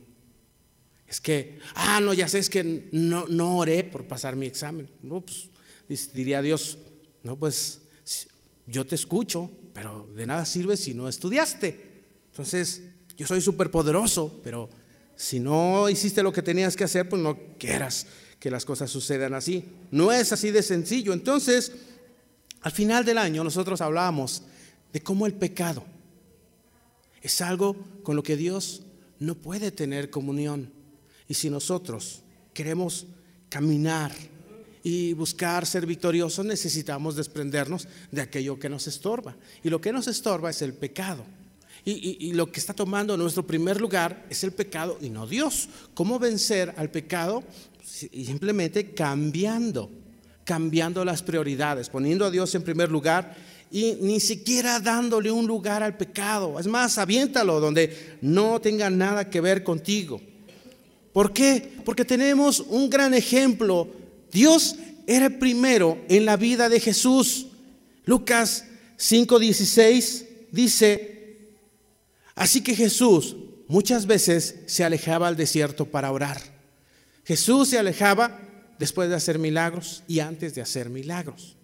Es 1.06 1.20
que, 1.20 1.58
ah, 1.74 2.00
no, 2.00 2.14
ya 2.14 2.28
sé, 2.28 2.38
es 2.38 2.48
que 2.48 2.88
no, 2.92 3.26
no 3.28 3.58
oré 3.58 3.84
por 3.84 4.06
pasar 4.06 4.36
mi 4.36 4.46
examen. 4.46 4.88
No, 5.02 5.24
pues, 5.86 6.12
diría 6.12 6.40
Dios, 6.42 6.78
no, 7.22 7.36
pues 7.36 7.82
yo 8.66 8.86
te 8.86 8.94
escucho, 8.94 9.50
pero 9.72 10.08
de 10.14 10.26
nada 10.26 10.44
sirve 10.46 10.76
si 10.76 10.94
no 10.94 11.08
estudiaste. 11.08 12.04
Entonces, 12.30 12.82
yo 13.16 13.26
soy 13.26 13.40
súper 13.40 13.70
poderoso, 13.70 14.40
pero 14.42 14.68
si 15.16 15.40
no 15.40 15.88
hiciste 15.88 16.22
lo 16.22 16.32
que 16.32 16.42
tenías 16.42 16.76
que 16.76 16.84
hacer, 16.84 17.08
pues 17.08 17.22
no 17.22 17.38
quieras 17.58 18.06
que 18.38 18.50
las 18.50 18.64
cosas 18.64 18.90
sucedan 18.90 19.34
así. 19.34 19.64
No 19.90 20.12
es 20.12 20.32
así 20.32 20.50
de 20.50 20.62
sencillo. 20.62 21.12
Entonces, 21.12 21.72
al 22.60 22.72
final 22.72 23.04
del 23.04 23.18
año 23.18 23.44
nosotros 23.44 23.80
hablamos 23.80 24.42
de 24.92 25.00
cómo 25.00 25.26
el 25.26 25.34
pecado 25.34 25.84
es 27.22 27.40
algo 27.40 27.76
con 28.02 28.16
lo 28.16 28.22
que 28.22 28.36
Dios 28.36 28.82
no 29.18 29.34
puede 29.34 29.70
tener 29.70 30.10
comunión. 30.10 30.72
Y 31.28 31.34
si 31.34 31.48
nosotros 31.48 32.22
queremos 32.52 33.06
caminar 33.48 34.12
y 34.82 35.14
buscar 35.14 35.64
ser 35.64 35.86
victoriosos, 35.86 36.44
necesitamos 36.44 37.16
desprendernos 37.16 37.88
de 38.10 38.20
aquello 38.20 38.58
que 38.58 38.68
nos 38.68 38.86
estorba. 38.86 39.36
Y 39.62 39.70
lo 39.70 39.80
que 39.80 39.92
nos 39.92 40.06
estorba 40.06 40.50
es 40.50 40.60
el 40.60 40.74
pecado. 40.74 41.24
Y, 41.86 42.32
lo 42.32 42.50
que 42.50 42.60
está 42.60 42.72
tomando 42.72 43.14
nuestro 43.16 43.46
primer 43.46 43.78
lugar 43.78 44.24
es 44.30 44.42
el 44.42 44.52
pecado 44.52 44.98
y 45.02 45.10
no 45.10 45.26
Dios. 45.26 45.68
¿Cómo 45.92 46.18
vencer 46.18 46.72
al 46.78 46.90
pecado? 46.90 47.44
Simplemente 47.84 48.94
cambiando, 48.94 49.90
cambiando 50.44 51.04
las 51.04 51.22
prioridades, 51.22 51.90
poniendo 51.90 52.24
a 52.24 52.30
Dios 52.30 52.54
en 52.54 52.62
primer 52.62 52.90
lugar 52.90 53.36
y 53.70 53.98
ni 54.00 54.18
siquiera 54.18 54.80
dándole 54.80 55.30
un 55.30 55.46
lugar 55.46 55.82
al 55.82 55.96
pecado. 55.96 56.58
Es 56.58 56.66
más, 56.66 56.96
aviéntalo 56.96 57.60
donde 57.60 58.16
no 58.22 58.60
tenga 58.62 58.88
nada 58.88 59.28
que 59.28 59.42
ver 59.42 59.62
contigo. 59.62 60.22
¿Por 61.12 61.32
qué? 61.32 61.72
Porque 61.84 62.04
tenemos 62.04 62.60
un 62.60 62.88
gran 62.88 63.12
ejemplo. 63.12 63.88
Dios 64.32 64.76
era 65.06 65.26
el 65.26 65.38
primero 65.38 65.98
en 66.08 66.24
la 66.24 66.36
vida 66.36 66.68
de 66.68 66.80
Jesús. 66.80 67.46
Lucas 68.06 68.64
5:16 68.96 70.24
dice, 70.50 71.13
Así 72.34 72.62
que 72.62 72.74
Jesús 72.74 73.36
muchas 73.68 74.06
veces 74.06 74.56
se 74.66 74.84
alejaba 74.84 75.28
al 75.28 75.36
desierto 75.36 75.86
para 75.86 76.12
orar. 76.12 76.40
Jesús 77.24 77.68
se 77.68 77.78
alejaba 77.78 78.40
después 78.78 79.08
de 79.08 79.14
hacer 79.14 79.38
milagros 79.38 80.02
y 80.08 80.20
antes 80.20 80.54
de 80.54 80.62
hacer 80.62 80.90
milagros. 80.90 81.56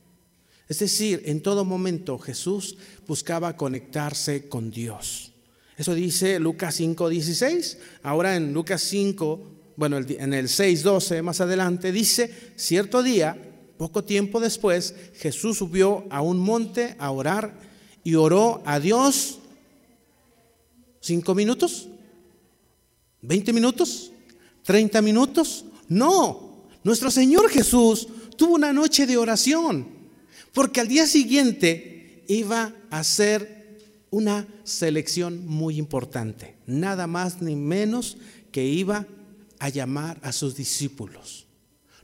Es 0.69 0.79
decir, 0.79 1.23
en 1.27 1.43
todo 1.43 1.65
momento 1.65 2.19
Jesús 2.19 2.77
buscaba 3.07 3.57
conectarse 3.57 4.49
con 4.49 4.71
Dios. 4.71 5.33
Eso 5.77 5.95
dice 5.95 6.39
Lucas 6.39 6.79
5:16. 6.79 7.79
Ahora 8.03 8.37
en 8.37 8.53
Lucas 8.53 8.81
5, 8.83 9.41
bueno, 9.77 9.99
en 9.99 10.33
el 10.33 10.49
6:12 10.49 11.23
más 11.23 11.41
adelante 11.41 11.91
dice, 11.91 12.33
cierto 12.55 13.03
día, 13.03 13.37
poco 13.79 14.05
tiempo 14.05 14.39
después, 14.39 14.95
Jesús 15.15 15.59
subió 15.59 16.05
a 16.11 16.23
un 16.23 16.39
monte 16.39 16.95
a 16.99 17.11
orar 17.11 17.59
y 18.05 18.15
oró 18.15 18.63
a 18.65 18.79
Dios 18.79 19.40
¿Cinco 21.01 21.35
minutos? 21.35 21.89
¿Veinte 23.23 23.53
minutos? 23.53 24.13
¿Treinta 24.63 25.01
minutos? 25.01 25.65
No, 25.89 26.67
nuestro 26.85 27.11
Señor 27.11 27.49
Jesús 27.49 28.07
tuvo 28.37 28.55
una 28.55 28.73
noche 28.73 29.07
de 29.07 29.17
oración, 29.17 29.89
porque 30.53 30.81
al 30.81 30.89
día 30.89 31.07
siguiente 31.07 32.25
iba 32.29 32.75
a 32.91 33.01
hacer 33.01 33.79
una 34.11 34.47
selección 34.65 35.47
muy 35.47 35.79
importante, 35.79 36.57
nada 36.67 37.07
más 37.07 37.41
ni 37.41 37.57
menos 37.57 38.19
que 38.53 38.65
iba 38.65 39.07
a 39.59 39.69
llamar 39.69 40.19
a 40.23 40.33
sus 40.33 40.55
discípulos. 40.55 41.47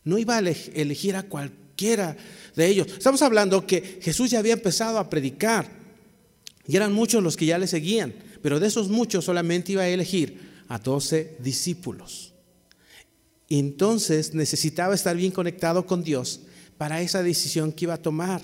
No 0.05 0.19
iba 0.19 0.37
a 0.37 0.39
elegir 0.39 1.17
a 1.17 1.25
cualquiera 1.25 2.17
de 2.55 2.67
ellos. 2.67 2.87
Estamos 2.87 3.23
hablando 3.23 3.67
que 3.67 3.99
Jesús 4.01 4.31
ya 4.31 4.39
había 4.39 4.53
empezado 4.55 4.99
a 4.99 5.11
predicar 5.11 5.69
y 6.67 6.77
eran 6.77 6.93
muchos 6.93 7.23
los 7.23 7.37
que 7.37 7.47
ya 7.47 7.59
le 7.59 7.67
seguían 7.67 8.15
pero 8.47 8.61
de 8.61 8.69
esos 8.69 8.89
muchos 8.89 9.25
solamente 9.25 9.73
iba 9.73 9.83
a 9.83 9.89
elegir 9.89 10.63
a 10.69 10.79
doce 10.79 11.37
discípulos. 11.41 12.33
entonces 13.49 14.35
necesitaba 14.35 14.95
estar 14.95 15.17
bien 15.17 15.33
conectado 15.33 15.85
con 15.85 16.05
Dios 16.05 16.43
para 16.79 17.03
esa 17.03 17.25
decisión 17.25 17.73
que 17.73 17.87
iba 17.87 17.95
a 17.95 18.03
tomar. 18.03 18.43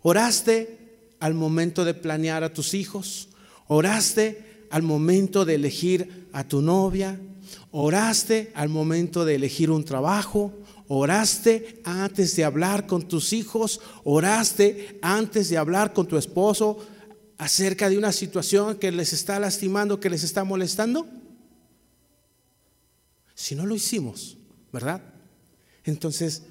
¿Oraste 0.00 0.78
al 1.20 1.34
momento 1.34 1.84
de 1.84 1.92
planear 1.92 2.42
a 2.42 2.54
tus 2.54 2.72
hijos? 2.72 3.28
¿Oraste 3.68 4.64
al 4.70 4.82
momento 4.82 5.44
de 5.44 5.56
elegir 5.56 6.28
a 6.32 6.48
tu 6.48 6.62
novia? 6.62 7.20
¿Oraste 7.72 8.50
al 8.54 8.70
momento 8.70 9.26
de 9.26 9.34
elegir 9.34 9.70
un 9.70 9.84
trabajo? 9.84 10.54
¿Oraste 10.88 11.82
antes 11.84 12.34
de 12.34 12.44
hablar 12.44 12.86
con 12.86 13.06
tus 13.06 13.34
hijos? 13.34 13.78
¿Oraste 14.04 14.98
antes 15.02 15.50
de 15.50 15.58
hablar 15.58 15.92
con 15.92 16.08
tu 16.08 16.16
esposo? 16.16 16.78
Acerca 17.38 17.88
de 17.88 17.98
una 17.98 18.12
situación 18.12 18.76
que 18.78 18.90
les 18.90 19.12
está 19.12 19.38
lastimando, 19.38 20.00
que 20.00 20.10
les 20.10 20.22
está 20.22 20.44
molestando? 20.44 21.06
Si 23.34 23.54
no 23.54 23.66
lo 23.66 23.74
hicimos, 23.74 24.38
¿verdad? 24.72 25.02
Entonces, 25.84 26.42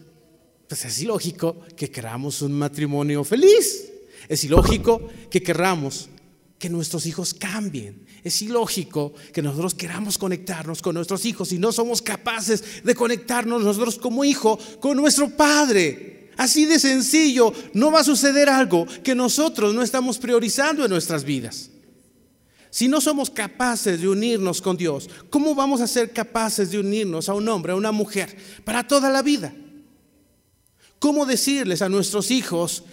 pues 0.67 0.85
es 0.85 1.01
ilógico 1.01 1.59
que 1.75 1.89
queramos 1.89 2.41
un 2.41 2.53
matrimonio 2.53 3.23
feliz. 3.23 3.91
Es 4.27 4.43
ilógico 4.43 5.09
que 5.29 5.43
queramos 5.43 6.09
que 6.57 6.69
nuestros 6.69 7.05
hijos 7.05 7.33
cambien. 7.33 8.05
Es 8.23 8.41
ilógico 8.41 9.13
que 9.33 9.41
nosotros 9.41 9.75
queramos 9.75 10.17
conectarnos 10.17 10.81
con 10.81 10.95
nuestros 10.95 11.25
hijos 11.25 11.51
y 11.51 11.59
no 11.59 11.71
somos 11.71 12.01
capaces 12.01 12.83
de 12.83 12.95
conectarnos 12.95 13.63
nosotros 13.63 13.97
como 13.97 14.23
hijo 14.23 14.57
con 14.79 14.97
nuestro 14.97 15.29
padre. 15.29 16.14
Así 16.37 16.65
de 16.65 16.79
sencillo, 16.79 17.53
no 17.73 17.91
va 17.91 18.01
a 18.01 18.03
suceder 18.03 18.49
algo 18.49 18.85
que 19.03 19.15
nosotros 19.15 19.73
no 19.73 19.81
estamos 19.81 20.17
priorizando 20.17 20.83
en 20.83 20.91
nuestras 20.91 21.23
vidas. 21.23 21.69
Si 22.69 22.89
no 22.89 22.99
somos 22.99 23.29
capaces 23.29 24.01
de 24.01 24.09
unirnos 24.09 24.61
con 24.61 24.75
Dios, 24.75 25.09
¿cómo 25.29 25.55
vamos 25.55 25.79
a 25.79 25.87
ser 25.87 26.11
capaces 26.11 26.71
de 26.71 26.79
unirnos 26.79 27.29
a 27.29 27.33
un 27.33 27.47
hombre, 27.47 27.71
a 27.71 27.77
una 27.77 27.93
mujer, 27.93 28.35
para 28.65 28.85
toda 28.85 29.09
la 29.09 29.21
vida? 29.21 29.55
¿Cómo 30.99 31.25
decirles 31.25 31.81
a 31.81 31.87
nuestros 31.87 32.31
hijos 32.31 32.83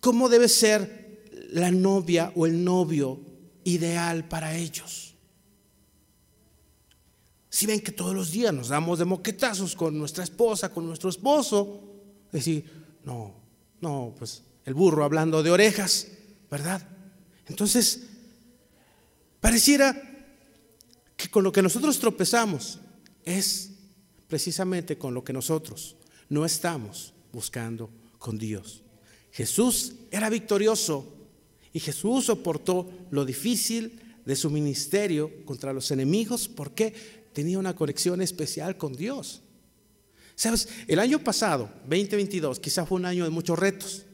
cómo 0.00 0.28
debe 0.28 0.48
ser 0.48 1.22
la 1.50 1.70
novia 1.70 2.32
o 2.34 2.46
el 2.46 2.64
novio 2.64 3.20
ideal 3.62 4.26
para 4.26 4.56
ellos? 4.56 5.14
Si 7.48 7.66
ven 7.66 7.80
que 7.80 7.92
todos 7.92 8.12
los 8.12 8.32
días 8.32 8.52
nos 8.52 8.70
damos 8.70 8.98
de 8.98 9.04
moquetazos 9.04 9.76
con 9.76 9.96
nuestra 9.96 10.24
esposa, 10.24 10.72
con 10.72 10.84
nuestro 10.84 11.10
esposo, 11.10 11.93
decir, 12.38 12.64
no, 13.04 13.34
no, 13.80 14.14
pues 14.18 14.42
el 14.64 14.74
burro 14.74 15.04
hablando 15.04 15.42
de 15.42 15.50
orejas, 15.50 16.08
¿verdad? 16.50 16.86
Entonces, 17.46 18.08
pareciera 19.40 19.94
que 21.16 21.28
con 21.30 21.44
lo 21.44 21.52
que 21.52 21.62
nosotros 21.62 21.98
tropezamos 21.98 22.80
es 23.24 23.70
precisamente 24.26 24.98
con 24.98 25.14
lo 25.14 25.22
que 25.22 25.32
nosotros 25.32 25.96
no 26.28 26.44
estamos 26.44 27.14
buscando 27.32 27.90
con 28.18 28.38
Dios. 28.38 28.82
Jesús 29.30 29.94
era 30.10 30.30
victorioso 30.30 31.12
y 31.72 31.80
Jesús 31.80 32.26
soportó 32.26 32.90
lo 33.10 33.24
difícil 33.24 34.00
de 34.24 34.36
su 34.36 34.50
ministerio 34.50 35.44
contra 35.44 35.72
los 35.72 35.90
enemigos 35.90 36.48
porque 36.48 36.94
tenía 37.32 37.58
una 37.58 37.76
conexión 37.76 38.22
especial 38.22 38.76
con 38.76 38.94
Dios. 38.94 39.43
Sabes, 40.36 40.68
el 40.88 40.98
año 40.98 41.18
pasado, 41.20 41.70
2022, 41.88 42.58
quizás 42.58 42.88
fue 42.88 42.98
un 42.98 43.06
año 43.06 43.24
de 43.24 43.30
muchos 43.30 43.58
retos. 43.58 44.04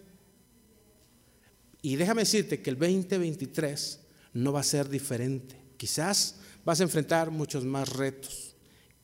Y 1.83 1.97
déjame 1.97 2.23
decirte 2.23 2.61
que 2.61 2.71
el 2.71 2.79
2023 2.79 4.01
no 4.35 4.53
va 4.53 4.61
a 4.61 4.65
ser 4.65 4.89
diferente. 4.89 5.57
Quizás 5.77 6.37
vas 6.65 6.81
a 6.81 6.83
enfrentar 6.83 7.31
muchos 7.31 7.65
más 7.65 7.89
retos. 7.89 8.55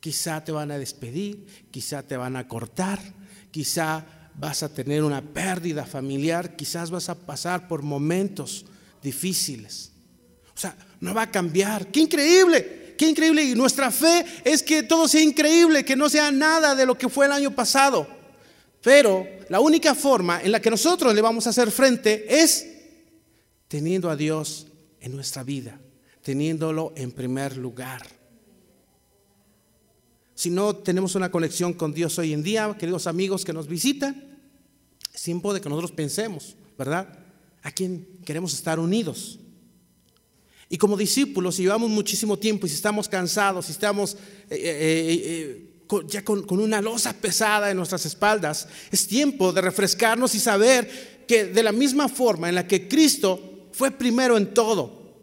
Quizá 0.01 0.45
te 0.45 0.53
van 0.53 0.71
a 0.71 0.79
despedir, 0.79 1.47
quizá 1.71 2.03
te 2.03 2.17
van 2.17 2.37
a 2.37 2.47
cortar, 2.47 3.01
quizá 3.51 4.05
vas 4.39 4.63
a 4.63 4.69
tener 4.69 5.03
una 5.03 5.23
pérdida 5.23 5.87
familiar, 5.87 6.55
quizás 6.55 6.91
vas 6.91 7.09
a 7.09 7.15
pasar 7.15 7.67
por 7.67 7.83
momentos 7.83 8.67
difíciles. 9.03 9.93
O 10.55 10.59
sea, 10.59 10.77
no 11.01 11.15
va 11.15 11.23
a 11.23 11.31
cambiar. 11.31 11.89
¡Qué 11.89 12.01
increíble! 12.01 12.86
¡Qué 12.97 13.09
increíble! 13.09 13.45
Y 13.45 13.55
nuestra 13.55 13.91
fe 13.91 14.25
es 14.45 14.63
que 14.63 14.83
todo 14.83 15.09
sea 15.09 15.23
increíble, 15.23 15.85
que 15.85 15.97
no 15.97 16.09
sea 16.09 16.31
nada 16.31 16.75
de 16.75 16.87
lo 16.87 16.97
que 16.97 17.09
fue 17.09 17.27
el 17.27 17.33
año 17.33 17.55
pasado. 17.55 18.07
Pero 18.83 19.27
la 19.49 19.61
única 19.61 19.95
forma 19.95 20.41
en 20.43 20.53
la 20.53 20.61
que 20.61 20.71
nosotros 20.71 21.15
le 21.15 21.21
vamos 21.21 21.47
a 21.47 21.51
hacer 21.51 21.71
frente 21.71 22.27
es 22.43 22.67
teniendo 23.69 24.11
a 24.11 24.17
Dios 24.17 24.69
en 25.01 25.15
nuestra 25.15 25.43
vida, 25.43 25.81
teniéndolo 26.23 26.93
en 26.97 27.13
primer 27.13 27.57
lugar. 27.57 28.07
Si 30.35 30.51
no 30.51 30.77
tenemos 30.77 31.15
una 31.15 31.31
conexión 31.31 31.73
con 31.73 31.95
Dios 31.95 32.19
hoy 32.19 32.33
en 32.33 32.43
día, 32.43 32.77
queridos 32.79 33.07
amigos 33.07 33.45
que 33.45 33.53
nos 33.53 33.67
visitan, 33.67 34.39
es 35.13 35.23
tiempo 35.23 35.55
de 35.55 35.61
que 35.61 35.69
nosotros 35.69 35.93
pensemos, 35.93 36.57
¿verdad? 36.77 37.09
¿A 37.63 37.71
quién 37.71 38.07
queremos 38.25 38.53
estar 38.53 38.79
unidos? 38.79 39.41
Y 40.69 40.79
como 40.79 40.97
discípulos, 40.97 41.57
si 41.57 41.63
llevamos 41.63 41.91
muchísimo 41.91 42.39
tiempo 42.39 42.67
y 42.67 42.71
si 42.71 42.75
estamos 42.75 43.09
cansados, 43.09 43.67
si 43.67 43.73
estamos 43.73 44.15
eh, 44.51 44.57
eh, 44.57 45.23
eh, 45.25 46.03
ya 46.09 46.25
con, 46.25 46.43
con 46.43 46.59
una 46.59 46.81
losa 46.81 47.13
pesada 47.13 47.71
en 47.71 47.77
nuestras 47.77 48.05
espaldas, 48.05 48.69
es 48.91 49.07
tiempo 49.07 49.53
de 49.53 49.61
refrescarnos 49.61 50.35
y 50.35 50.41
saber 50.41 51.25
que 51.29 51.45
de 51.45 51.63
la 51.63 51.73
misma 51.73 52.09
forma 52.09 52.49
en 52.49 52.57
la 52.57 52.67
que 52.67 52.89
Cristo 52.89 53.69
fue 53.73 53.93
primero 53.93 54.37
en 54.37 54.53
todo, 54.53 55.15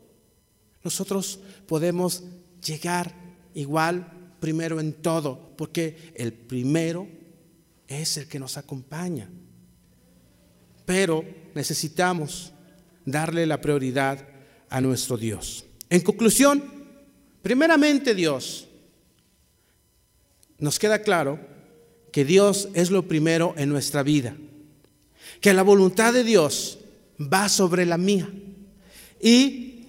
nosotros 0.83 1.39
podemos 1.67 2.23
llegar 2.65 3.13
igual 3.53 4.35
primero 4.39 4.79
en 4.79 4.93
todo, 4.93 5.53
porque 5.57 6.11
el 6.15 6.33
primero 6.33 7.07
es 7.87 8.17
el 8.17 8.27
que 8.27 8.39
nos 8.39 8.57
acompaña. 8.57 9.29
Pero 10.85 11.23
necesitamos 11.55 12.51
darle 13.05 13.45
la 13.45 13.61
prioridad 13.61 14.32
a 14.73 14.81
nuestro 14.81 15.17
Dios. 15.17 15.65
En 15.87 16.01
conclusión, 16.01 16.63
primeramente 17.43 18.15
Dios, 18.15 18.67
nos 20.57 20.79
queda 20.79 21.03
claro 21.03 21.39
que 22.11 22.25
Dios 22.25 22.69
es 22.73 22.89
lo 22.89 23.07
primero 23.07 23.53
en 23.55 23.69
nuestra 23.69 24.01
vida, 24.01 24.35
que 25.41 25.53
la 25.53 25.61
voluntad 25.61 26.11
de 26.11 26.23
Dios 26.23 26.79
va 27.21 27.49
sobre 27.49 27.85
la 27.85 27.99
mía 27.99 28.27
y 29.21 29.85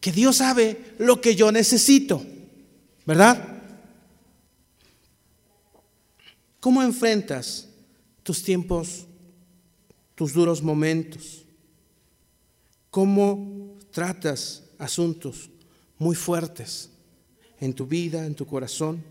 que 0.00 0.12
Dios 0.12 0.36
sabe 0.36 0.94
lo 0.98 1.20
que 1.20 1.34
yo 1.34 1.50
necesito, 1.50 2.24
¿verdad? 3.04 3.62
¿Cómo 6.60 6.84
enfrentas 6.84 7.66
tus 8.22 8.44
tiempos, 8.44 9.06
tus 10.14 10.32
duros 10.32 10.62
momentos? 10.62 11.44
¿Cómo 12.90 13.59
tratas 13.90 14.62
asuntos 14.78 15.50
muy 15.98 16.16
fuertes 16.16 16.88
en 17.60 17.74
tu 17.74 17.86
vida, 17.86 18.24
en 18.24 18.34
tu 18.34 18.46
corazón. 18.46 19.02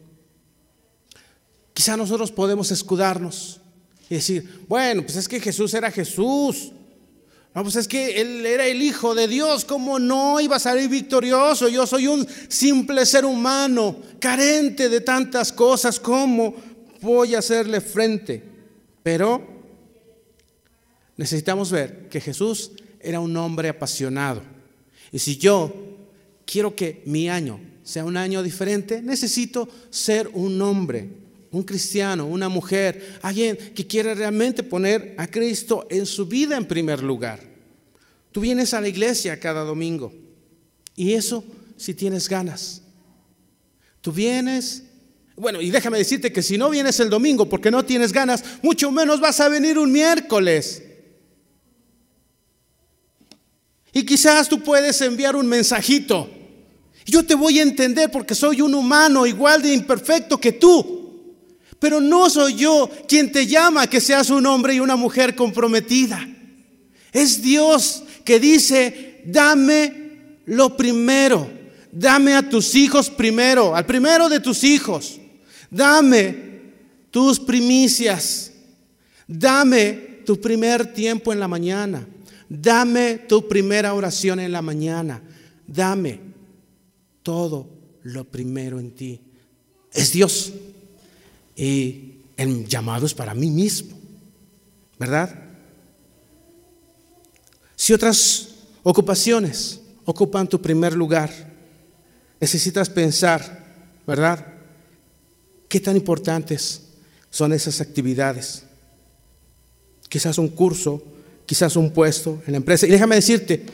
Quizá 1.73 1.95
nosotros 1.95 2.31
podemos 2.31 2.71
escudarnos 2.71 3.61
y 4.09 4.15
decir, 4.15 4.65
bueno, 4.67 5.03
pues 5.03 5.15
es 5.15 5.27
que 5.27 5.39
Jesús 5.39 5.73
era 5.73 5.91
Jesús. 5.91 6.71
No, 7.53 7.63
pues 7.63 7.75
es 7.77 7.87
que 7.87 8.19
Él 8.19 8.45
era 8.45 8.65
el 8.65 8.81
Hijo 8.81 9.15
de 9.15 9.27
Dios, 9.27 9.65
¿cómo 9.65 9.97
no 9.97 10.39
iba 10.39 10.57
a 10.57 10.59
salir 10.59 10.89
victorioso? 10.89 11.67
Yo 11.67 11.85
soy 11.87 12.07
un 12.07 12.27
simple 12.47 13.05
ser 13.05 13.25
humano, 13.25 13.97
carente 14.19 14.89
de 14.89 15.01
tantas 15.01 15.51
cosas, 15.51 15.99
¿cómo 15.99 16.55
voy 17.01 17.35
a 17.35 17.39
hacerle 17.39 17.81
frente? 17.81 18.43
Pero 19.01 19.47
necesitamos 21.17 21.71
ver 21.71 22.07
que 22.09 22.21
Jesús 22.21 22.71
era 22.99 23.19
un 23.19 23.35
hombre 23.37 23.69
apasionado 23.69 24.58
y 25.11 25.19
si 25.19 25.37
yo 25.37 25.73
quiero 26.45 26.75
que 26.75 27.01
mi 27.05 27.29
año 27.29 27.59
sea 27.83 28.05
un 28.05 28.17
año 28.17 28.43
diferente, 28.43 29.01
necesito 29.01 29.67
ser 29.89 30.29
un 30.33 30.61
hombre, 30.61 31.09
un 31.51 31.63
cristiano, 31.63 32.27
una 32.27 32.49
mujer, 32.49 33.17
alguien 33.21 33.57
que 33.73 33.87
quiere 33.87 34.13
realmente 34.13 34.61
poner 34.63 35.15
a 35.17 35.27
Cristo 35.27 35.87
en 35.89 36.05
su 36.05 36.27
vida 36.27 36.57
en 36.57 36.65
primer 36.65 37.01
lugar. 37.01 37.39
Tú 38.31 38.41
vienes 38.41 38.73
a 38.73 38.81
la 38.81 38.87
iglesia 38.87 39.39
cada 39.39 39.63
domingo 39.63 40.13
y 40.95 41.13
eso 41.13 41.43
si 41.77 41.93
tienes 41.93 42.29
ganas. 42.29 42.83
Tú 44.01 44.11
vienes, 44.11 44.83
bueno, 45.35 45.61
y 45.61 45.71
déjame 45.71 45.97
decirte 45.97 46.31
que 46.31 46.43
si 46.43 46.57
no 46.57 46.69
vienes 46.69 46.99
el 46.99 47.09
domingo 47.09 47.49
porque 47.49 47.71
no 47.71 47.83
tienes 47.83 48.13
ganas, 48.13 48.43
mucho 48.61 48.91
menos 48.91 49.19
vas 49.19 49.39
a 49.39 49.49
venir 49.49 49.79
un 49.79 49.91
miércoles. 49.91 50.83
Y 53.93 54.03
quizás 54.03 54.47
tú 54.47 54.59
puedes 54.61 55.01
enviar 55.01 55.35
un 55.35 55.47
mensajito. 55.47 56.29
Yo 57.05 57.25
te 57.25 57.35
voy 57.35 57.59
a 57.59 57.63
entender 57.63 58.11
porque 58.11 58.35
soy 58.35 58.61
un 58.61 58.75
humano 58.75 59.25
igual 59.25 59.61
de 59.61 59.73
imperfecto 59.73 60.39
que 60.39 60.53
tú. 60.53 60.99
Pero 61.79 62.01
no 62.01 62.29
soy 62.29 62.55
yo 62.55 62.89
quien 63.07 63.31
te 63.31 63.47
llama 63.47 63.87
que 63.87 64.01
seas 64.01 64.29
un 64.29 64.45
hombre 64.45 64.75
y 64.75 64.79
una 64.79 64.95
mujer 64.95 65.35
comprometida. 65.35 66.27
Es 67.11 67.41
Dios 67.41 68.03
que 68.23 68.39
dice, 68.39 69.21
dame 69.25 70.11
lo 70.45 70.75
primero. 70.75 71.49
Dame 71.91 72.35
a 72.35 72.47
tus 72.47 72.75
hijos 72.75 73.09
primero, 73.09 73.75
al 73.75 73.85
primero 73.85 74.29
de 74.29 74.39
tus 74.39 74.63
hijos. 74.63 75.19
Dame 75.71 76.35
tus 77.09 77.39
primicias. 77.39 78.51
Dame 79.27 80.21
tu 80.25 80.39
primer 80.39 80.93
tiempo 80.93 81.33
en 81.33 81.39
la 81.39 81.47
mañana. 81.47 82.05
Dame 82.49 83.19
tu 83.19 83.47
primera 83.47 83.93
oración 83.93 84.39
en 84.39 84.51
la 84.51 84.63
mañana. 84.63 85.21
Dame 85.67 86.19
todo 87.21 87.69
lo 88.03 88.25
primero 88.25 88.79
en 88.79 88.91
ti. 88.91 89.21
Es 89.93 90.11
Dios. 90.11 90.51
Y 91.55 92.15
el 92.35 92.67
llamado 92.67 93.05
es 93.05 93.13
para 93.13 93.35
mí 93.35 93.51
mismo. 93.51 93.95
¿Verdad? 94.97 95.43
Si 97.75 97.93
otras 97.93 98.49
ocupaciones 98.81 99.79
ocupan 100.03 100.47
tu 100.47 100.59
primer 100.59 100.95
lugar, 100.95 101.29
necesitas 102.39 102.89
pensar, 102.89 103.63
¿verdad? 104.07 104.45
¿Qué 105.67 105.79
tan 105.79 105.95
importantes 105.95 106.81
son 107.29 107.53
esas 107.53 107.79
actividades? 107.79 108.63
Quizás 110.09 110.39
un 110.39 110.49
curso 110.49 111.03
quizás 111.49 111.75
un 111.75 111.89
puesto 111.89 112.43
en 112.45 112.51
la 112.51 112.57
empresa. 112.57 112.85
Y 112.85 112.91
déjame 112.91 113.15
decirte, 113.15 113.65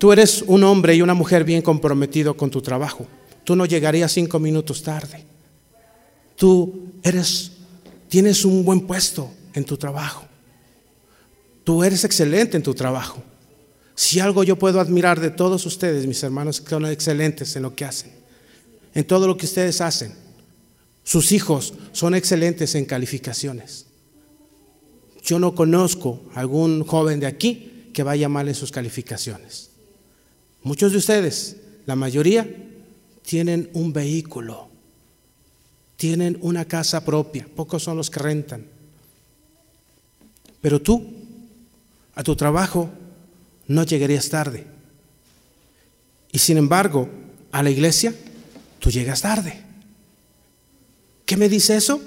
tú 0.00 0.10
eres 0.10 0.42
un 0.48 0.64
hombre 0.64 0.96
y 0.96 1.00
una 1.00 1.14
mujer 1.14 1.44
bien 1.44 1.62
comprometido 1.62 2.36
con 2.36 2.50
tu 2.50 2.60
trabajo. 2.60 3.06
Tú 3.44 3.54
no 3.54 3.66
llegarías 3.66 4.10
cinco 4.10 4.40
minutos 4.40 4.82
tarde. 4.82 5.24
Tú 6.34 6.90
eres, 7.04 7.52
tienes 8.08 8.44
un 8.44 8.64
buen 8.64 8.80
puesto 8.80 9.30
en 9.54 9.62
tu 9.62 9.76
trabajo. 9.76 10.24
Tú 11.62 11.84
eres 11.84 12.02
excelente 12.02 12.56
en 12.56 12.64
tu 12.64 12.74
trabajo. 12.74 13.22
Si 13.94 14.18
algo 14.18 14.42
yo 14.42 14.56
puedo 14.58 14.80
admirar 14.80 15.20
de 15.20 15.30
todos 15.30 15.64
ustedes, 15.66 16.08
mis 16.08 16.20
hermanos, 16.24 16.60
que 16.60 16.70
son 16.70 16.84
excelentes 16.86 17.54
en 17.54 17.62
lo 17.62 17.76
que 17.76 17.84
hacen, 17.84 18.10
en 18.92 19.04
todo 19.04 19.28
lo 19.28 19.36
que 19.36 19.46
ustedes 19.46 19.80
hacen. 19.80 20.12
Sus 21.04 21.30
hijos 21.30 21.74
son 21.92 22.16
excelentes 22.16 22.74
en 22.74 22.86
calificaciones. 22.86 23.86
Yo 25.24 25.38
no 25.38 25.54
conozco 25.54 26.22
algún 26.34 26.84
joven 26.84 27.20
de 27.20 27.26
aquí 27.26 27.90
que 27.92 28.02
vaya 28.02 28.28
mal 28.28 28.48
en 28.48 28.54
sus 28.54 28.70
calificaciones. 28.70 29.70
Muchos 30.62 30.92
de 30.92 30.98
ustedes, 30.98 31.56
la 31.86 31.96
mayoría, 31.96 32.48
tienen 33.22 33.70
un 33.74 33.92
vehículo 33.92 34.70
tienen 36.00 36.38
una 36.40 36.64
casa 36.64 37.04
propia, 37.04 37.46
pocos 37.54 37.82
son 37.82 37.98
los 37.98 38.08
que 38.08 38.20
rentan. 38.20 38.64
Pero 40.62 40.80
tú, 40.80 41.06
a 42.14 42.22
tu 42.22 42.34
trabajo, 42.36 42.88
no 43.66 43.82
llegarías 43.82 44.30
tarde. 44.30 44.64
Y 46.32 46.38
sin 46.38 46.56
embargo, 46.56 47.06
a 47.52 47.62
la 47.62 47.68
iglesia, 47.68 48.14
tú 48.78 48.90
llegas 48.90 49.20
tarde. 49.20 49.60
¿Qué 51.26 51.36
me 51.36 51.50
dice 51.50 51.76
eso? 51.76 52.00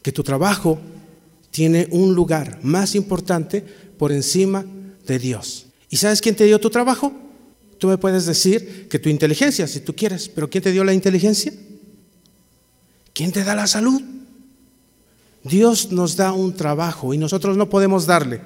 Que 0.00 0.10
tu 0.10 0.22
trabajo 0.22 0.80
tiene 1.50 1.88
un 1.90 2.14
lugar 2.14 2.58
más 2.62 2.94
importante 2.94 3.62
por 3.96 4.12
encima 4.12 4.64
de 5.06 5.18
Dios. 5.18 5.66
¿Y 5.90 5.96
sabes 5.96 6.20
quién 6.20 6.36
te 6.36 6.44
dio 6.44 6.60
tu 6.60 6.70
trabajo? 6.70 7.12
Tú 7.78 7.88
me 7.88 7.98
puedes 7.98 8.26
decir 8.26 8.88
que 8.88 8.98
tu 8.98 9.08
inteligencia, 9.08 9.66
si 9.66 9.80
tú 9.80 9.94
quieres, 9.94 10.28
pero 10.28 10.50
¿quién 10.50 10.62
te 10.62 10.72
dio 10.72 10.84
la 10.84 10.92
inteligencia? 10.92 11.52
¿Quién 13.12 13.32
te 13.32 13.44
da 13.44 13.54
la 13.54 13.66
salud? 13.66 14.02
Dios 15.44 15.92
nos 15.92 16.16
da 16.16 16.32
un 16.32 16.54
trabajo 16.54 17.14
y 17.14 17.18
nosotros 17.18 17.56
no 17.56 17.70
podemos 17.70 18.06
darle 18.06 18.40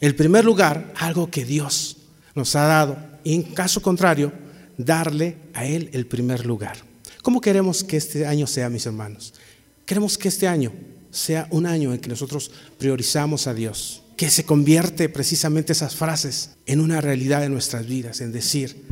el 0.00 0.14
primer 0.14 0.44
lugar 0.44 0.92
algo 0.96 1.30
que 1.30 1.44
Dios 1.44 1.98
nos 2.34 2.56
ha 2.56 2.64
dado. 2.64 2.96
Y 3.22 3.34
en 3.34 3.42
caso 3.42 3.82
contrario, 3.82 4.32
darle 4.76 5.36
a 5.52 5.66
Él 5.66 5.90
el 5.92 6.06
primer 6.06 6.46
lugar. 6.46 6.78
¿Cómo 7.22 7.40
queremos 7.40 7.84
que 7.84 7.98
este 7.98 8.26
año 8.26 8.46
sea, 8.46 8.70
mis 8.70 8.86
hermanos? 8.86 9.34
Queremos 9.84 10.16
que 10.16 10.28
este 10.28 10.48
año 10.48 10.72
sea 11.10 11.48
un 11.50 11.66
año 11.66 11.92
en 11.92 12.00
que 12.00 12.08
nosotros 12.08 12.50
priorizamos 12.78 13.46
a 13.46 13.54
Dios, 13.54 14.02
que 14.16 14.30
se 14.30 14.44
convierte 14.44 15.08
precisamente 15.08 15.72
esas 15.72 15.94
frases 15.94 16.50
en 16.66 16.80
una 16.80 17.00
realidad 17.00 17.40
de 17.40 17.48
nuestras 17.48 17.86
vidas, 17.86 18.20
en 18.20 18.32
decir, 18.32 18.84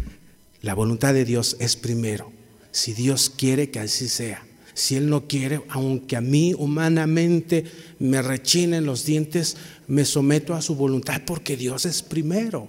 la 0.62 0.74
voluntad 0.74 1.14
de 1.14 1.24
Dios 1.24 1.56
es 1.60 1.76
primero, 1.76 2.32
si 2.72 2.92
Dios 2.92 3.30
quiere 3.30 3.70
que 3.70 3.80
así 3.80 4.08
sea. 4.08 4.44
Si 4.74 4.94
Él 4.94 5.10
no 5.10 5.26
quiere, 5.26 5.60
aunque 5.70 6.14
a 6.14 6.20
mí 6.20 6.54
humanamente 6.56 7.64
me 7.98 8.22
rechinen 8.22 8.86
los 8.86 9.04
dientes, 9.04 9.56
me 9.88 10.04
someto 10.04 10.54
a 10.54 10.62
su 10.62 10.76
voluntad 10.76 11.22
porque 11.26 11.56
Dios 11.56 11.84
es 11.84 12.00
primero. 12.00 12.68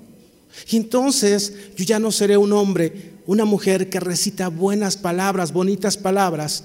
Y 0.72 0.78
entonces 0.78 1.54
yo 1.78 1.86
ya 1.86 2.00
no 2.00 2.12
seré 2.12 2.36
un 2.36 2.52
hombre, 2.52 3.12
una 3.28 3.46
mujer 3.46 3.92
que 3.92 4.00
recita 4.00 4.48
buenas 4.48 4.98
palabras, 4.98 5.54
bonitas 5.54 5.98
palabras 5.98 6.64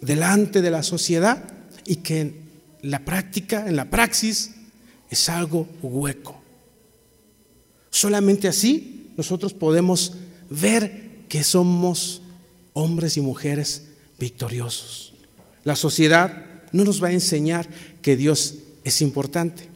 delante 0.00 0.62
de 0.62 0.70
la 0.70 0.82
sociedad 0.82 1.51
y 1.86 1.96
que 1.96 2.20
en 2.20 2.36
la 2.82 3.04
práctica, 3.04 3.66
en 3.66 3.76
la 3.76 3.90
praxis, 3.90 4.52
es 5.10 5.28
algo 5.28 5.68
hueco. 5.82 6.40
Solamente 7.90 8.48
así 8.48 9.12
nosotros 9.16 9.52
podemos 9.52 10.14
ver 10.48 11.10
que 11.28 11.44
somos 11.44 12.22
hombres 12.72 13.16
y 13.16 13.20
mujeres 13.20 13.88
victoriosos. 14.18 15.14
La 15.64 15.76
sociedad 15.76 16.44
no 16.72 16.84
nos 16.84 17.02
va 17.02 17.08
a 17.08 17.12
enseñar 17.12 17.68
que 18.00 18.16
Dios 18.16 18.56
es 18.84 19.02
importante. 19.02 19.68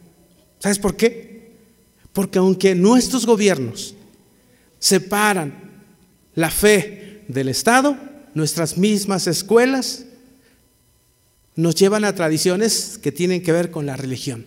¿Sabes 0.58 0.78
por 0.78 0.96
qué? 0.96 1.52
Porque 2.12 2.38
aunque 2.38 2.74
nuestros 2.74 3.26
gobiernos 3.26 3.94
separan 4.78 5.84
la 6.34 6.50
fe 6.50 7.24
del 7.28 7.48
Estado, 7.48 7.96
nuestras 8.34 8.78
mismas 8.78 9.26
escuelas 9.26 10.06
nos 11.56 11.74
llevan 11.74 12.04
a 12.04 12.14
tradiciones 12.14 12.98
que 13.02 13.12
tienen 13.12 13.42
que 13.42 13.52
ver 13.52 13.70
con 13.70 13.86
la 13.86 13.96
religión. 13.96 14.44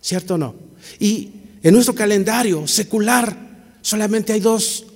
¿Cierto 0.00 0.34
o 0.34 0.38
no? 0.38 0.54
Y 0.98 1.30
en 1.62 1.74
nuestro 1.74 1.94
calendario 1.94 2.66
secular 2.66 3.36
solamente 3.82 4.32
hay 4.32 4.40
dos, 4.40 4.86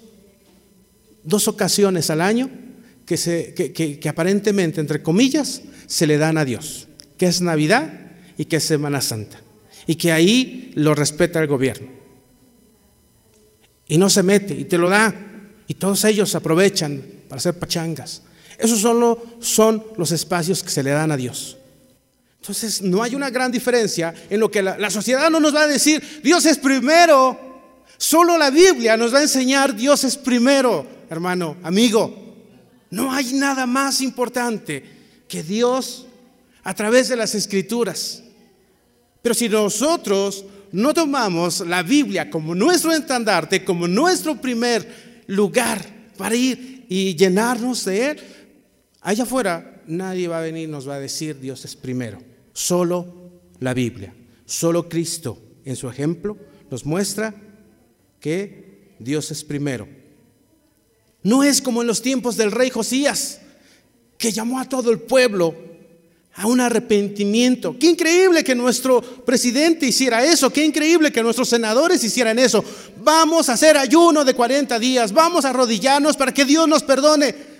dos 1.22 1.48
ocasiones 1.48 2.08
al 2.10 2.20
año 2.20 2.48
que, 3.04 3.16
se, 3.16 3.54
que, 3.54 4.08
aparentemente, 4.08 4.80
entre 4.80 5.02
comillas, 5.02 5.62
se 5.86 6.06
le 6.06 6.18
dan 6.18 6.38
a 6.38 6.44
Dios, 6.44 6.88
que 7.16 7.26
es 7.26 7.40
Navidad 7.40 7.92
y 8.36 8.46
que 8.46 8.56
es 8.56 8.64
Semana 8.64 9.00
Santa, 9.00 9.40
y 9.86 9.94
que 9.94 10.10
ahí 10.10 10.72
lo 10.74 10.94
respeta 10.94 11.40
el 11.40 11.46
gobierno. 11.46 11.88
Y 13.88 13.98
no 13.98 14.10
se 14.10 14.24
mete, 14.24 14.54
y 14.54 14.64
te 14.64 14.78
lo 14.78 14.88
da, 14.88 15.14
y 15.68 15.74
todos 15.74 16.04
ellos 16.04 16.34
aprovechan 16.34 17.00
para 17.28 17.38
hacer 17.38 17.56
pachangas. 17.56 18.22
Esos 18.58 18.80
solo 18.80 19.22
son 19.40 19.84
los 19.96 20.12
espacios 20.12 20.62
que 20.62 20.70
se 20.70 20.82
le 20.82 20.90
dan 20.90 21.12
a 21.12 21.16
Dios. 21.16 21.56
Entonces, 22.40 22.80
no 22.82 23.02
hay 23.02 23.14
una 23.14 23.30
gran 23.30 23.50
diferencia 23.50 24.14
en 24.30 24.40
lo 24.40 24.50
que 24.50 24.62
la, 24.62 24.78
la, 24.78 24.90
sociedad 24.90 25.30
no 25.30 25.40
nos 25.40 25.54
va 25.54 25.62
a 25.62 25.66
decir, 25.66 26.02
Dios 26.22 26.46
es 26.46 26.58
primero. 26.58 27.38
Solo 27.98 28.38
la 28.38 28.50
Biblia 28.50 28.96
nos 28.96 29.12
va 29.12 29.18
a 29.18 29.22
enseñar, 29.22 29.74
Dios 29.74 30.04
es 30.04 30.16
primero, 30.16 30.86
hermano, 31.10 31.56
amigo. 31.62 32.26
No 32.90 33.12
hay 33.12 33.32
nada 33.32 33.66
más 33.66 34.00
importante 34.00 34.84
que 35.28 35.42
Dios 35.42 36.06
a 36.62 36.74
través 36.74 37.08
de 37.08 37.16
las 37.16 37.34
escrituras. 37.34 38.22
Pero 39.22 39.34
si 39.34 39.48
nosotros 39.48 40.44
no 40.72 40.94
tomamos 40.94 41.60
la 41.60 41.82
Biblia 41.82 42.30
como 42.30 42.54
nuestro 42.54 42.92
estandarte, 42.92 43.64
como 43.64 43.88
nuestro 43.88 44.40
primer 44.40 45.24
lugar 45.26 45.84
para 46.16 46.34
ir 46.34 46.84
y 46.88 47.16
llenarnos 47.16 47.84
de 47.84 48.10
Él, 48.10 48.20
allá 49.06 49.22
afuera 49.22 49.82
nadie 49.86 50.26
va 50.26 50.38
a 50.38 50.42
venir 50.42 50.68
y 50.68 50.72
nos 50.72 50.88
va 50.88 50.96
a 50.96 51.00
decir 51.00 51.38
Dios 51.38 51.64
es 51.64 51.76
primero. 51.76 52.18
Solo 52.52 53.06
la 53.60 53.72
Biblia, 53.72 54.12
solo 54.44 54.88
Cristo 54.88 55.38
en 55.64 55.76
su 55.76 55.88
ejemplo 55.88 56.36
nos 56.70 56.84
muestra 56.84 57.32
que 58.18 58.96
Dios 58.98 59.30
es 59.30 59.44
primero. 59.44 59.86
No 61.22 61.44
es 61.44 61.62
como 61.62 61.82
en 61.82 61.86
los 61.86 62.02
tiempos 62.02 62.36
del 62.36 62.50
rey 62.50 62.68
Josías, 62.70 63.40
que 64.18 64.32
llamó 64.32 64.58
a 64.58 64.68
todo 64.68 64.90
el 64.90 64.98
pueblo 64.98 65.54
a 66.34 66.48
un 66.48 66.60
arrepentimiento. 66.60 67.76
Qué 67.78 67.86
increíble 67.86 68.42
que 68.42 68.56
nuestro 68.56 69.00
presidente 69.00 69.86
hiciera 69.86 70.24
eso, 70.24 70.52
qué 70.52 70.64
increíble 70.64 71.12
que 71.12 71.22
nuestros 71.22 71.48
senadores 71.48 72.02
hicieran 72.02 72.40
eso. 72.40 72.64
Vamos 72.98 73.48
a 73.48 73.52
hacer 73.52 73.76
ayuno 73.76 74.24
de 74.24 74.34
40 74.34 74.78
días, 74.80 75.12
vamos 75.12 75.44
a 75.44 75.50
arrodillarnos 75.50 76.16
para 76.16 76.34
que 76.34 76.44
Dios 76.44 76.66
nos 76.66 76.82
perdone. 76.82 77.55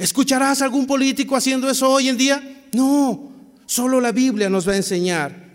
¿Escucharás 0.00 0.62
algún 0.62 0.86
político 0.86 1.36
haciendo 1.36 1.70
eso 1.70 1.88
hoy 1.88 2.08
en 2.08 2.16
día? 2.16 2.64
No, 2.72 3.30
solo 3.66 4.00
la 4.00 4.10
Biblia 4.10 4.50
nos 4.50 4.68
va 4.68 4.72
a 4.72 4.76
enseñar 4.76 5.50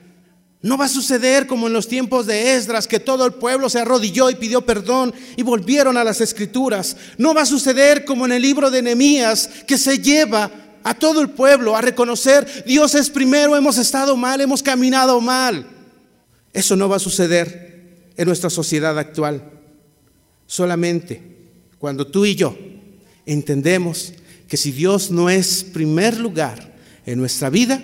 no 0.65 0.79
va 0.79 0.86
a 0.86 0.89
suceder 0.89 1.45
como 1.45 1.67
en 1.67 1.73
los 1.73 1.88
tiempos 1.88 2.25
de 2.25 2.55
Esdras, 2.55 2.88
que 2.88 2.99
todo 2.99 3.23
el 3.27 3.34
pueblo 3.34 3.69
se 3.69 3.77
arrodilló 3.77 4.31
y 4.31 4.36
pidió 4.36 4.65
perdón 4.65 5.13
y 5.38 5.43
volvieron 5.43 5.95
a 5.95 6.03
las 6.03 6.21
escrituras. 6.21 6.97
No 7.19 7.36
va 7.36 7.43
a 7.43 7.45
suceder 7.45 8.03
como 8.03 8.25
en 8.25 8.31
el 8.31 8.41
libro 8.41 8.71
de 8.71 8.81
Nehemías, 8.81 9.47
que 9.67 9.77
se 9.77 9.99
lleva 9.99 10.49
a 10.84 10.95
todo 10.95 11.21
el 11.21 11.29
pueblo 11.29 11.75
a 11.75 11.81
reconocer, 11.81 12.63
Dios 12.65 12.95
es 12.95 13.12
primero, 13.12 13.55
hemos 13.55 13.77
estado 13.77 14.17
mal, 14.17 14.41
hemos 14.41 14.63
caminado 14.63 15.21
mal. 15.21 15.67
Eso 16.51 16.75
no 16.75 16.89
va 16.89 16.95
a 16.95 16.99
suceder 16.99 18.10
en 18.17 18.25
nuestra 18.25 18.49
sociedad 18.49 18.97
actual. 18.97 19.43
Solamente 20.47 21.21
cuando 21.77 22.08
tú 22.08 22.25
y 22.25 22.34
yo 22.34 22.58
entendemos 23.27 24.13
que 24.47 24.58
si 24.58 24.71
Dios 24.71 25.12
no 25.12 25.29
es 25.29 25.63
primer 25.63 26.19
lugar 26.19 26.75
en 27.05 27.19
nuestra 27.19 27.49
vida, 27.49 27.81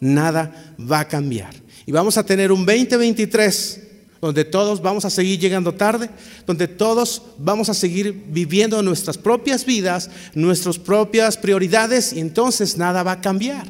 nada 0.00 0.74
va 0.78 1.00
a 1.00 1.08
cambiar. 1.08 1.54
Y 1.86 1.92
vamos 1.92 2.16
a 2.16 2.24
tener 2.24 2.52
un 2.52 2.64
2023 2.64 3.80
donde 4.20 4.44
todos 4.44 4.80
vamos 4.80 5.04
a 5.04 5.10
seguir 5.10 5.38
llegando 5.38 5.74
tarde, 5.74 6.08
donde 6.46 6.66
todos 6.66 7.22
vamos 7.38 7.68
a 7.68 7.74
seguir 7.74 8.24
viviendo 8.28 8.82
nuestras 8.82 9.18
propias 9.18 9.66
vidas, 9.66 10.08
nuestras 10.34 10.78
propias 10.78 11.36
prioridades 11.36 12.12
y 12.14 12.20
entonces 12.20 12.78
nada 12.78 13.02
va 13.02 13.12
a 13.12 13.20
cambiar 13.20 13.66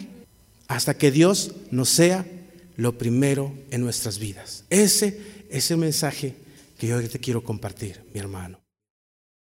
hasta 0.68 0.96
que 0.96 1.10
Dios 1.10 1.52
nos 1.72 1.88
sea 1.88 2.24
lo 2.76 2.96
primero 2.96 3.52
en 3.70 3.80
nuestras 3.80 4.18
vidas. 4.18 4.64
Ese 4.70 5.18
es 5.50 5.70
el 5.72 5.78
mensaje 5.78 6.36
que 6.78 6.86
yo 6.86 7.08
te 7.08 7.18
quiero 7.18 7.42
compartir, 7.42 8.00
mi 8.12 8.20
hermano. 8.20 8.63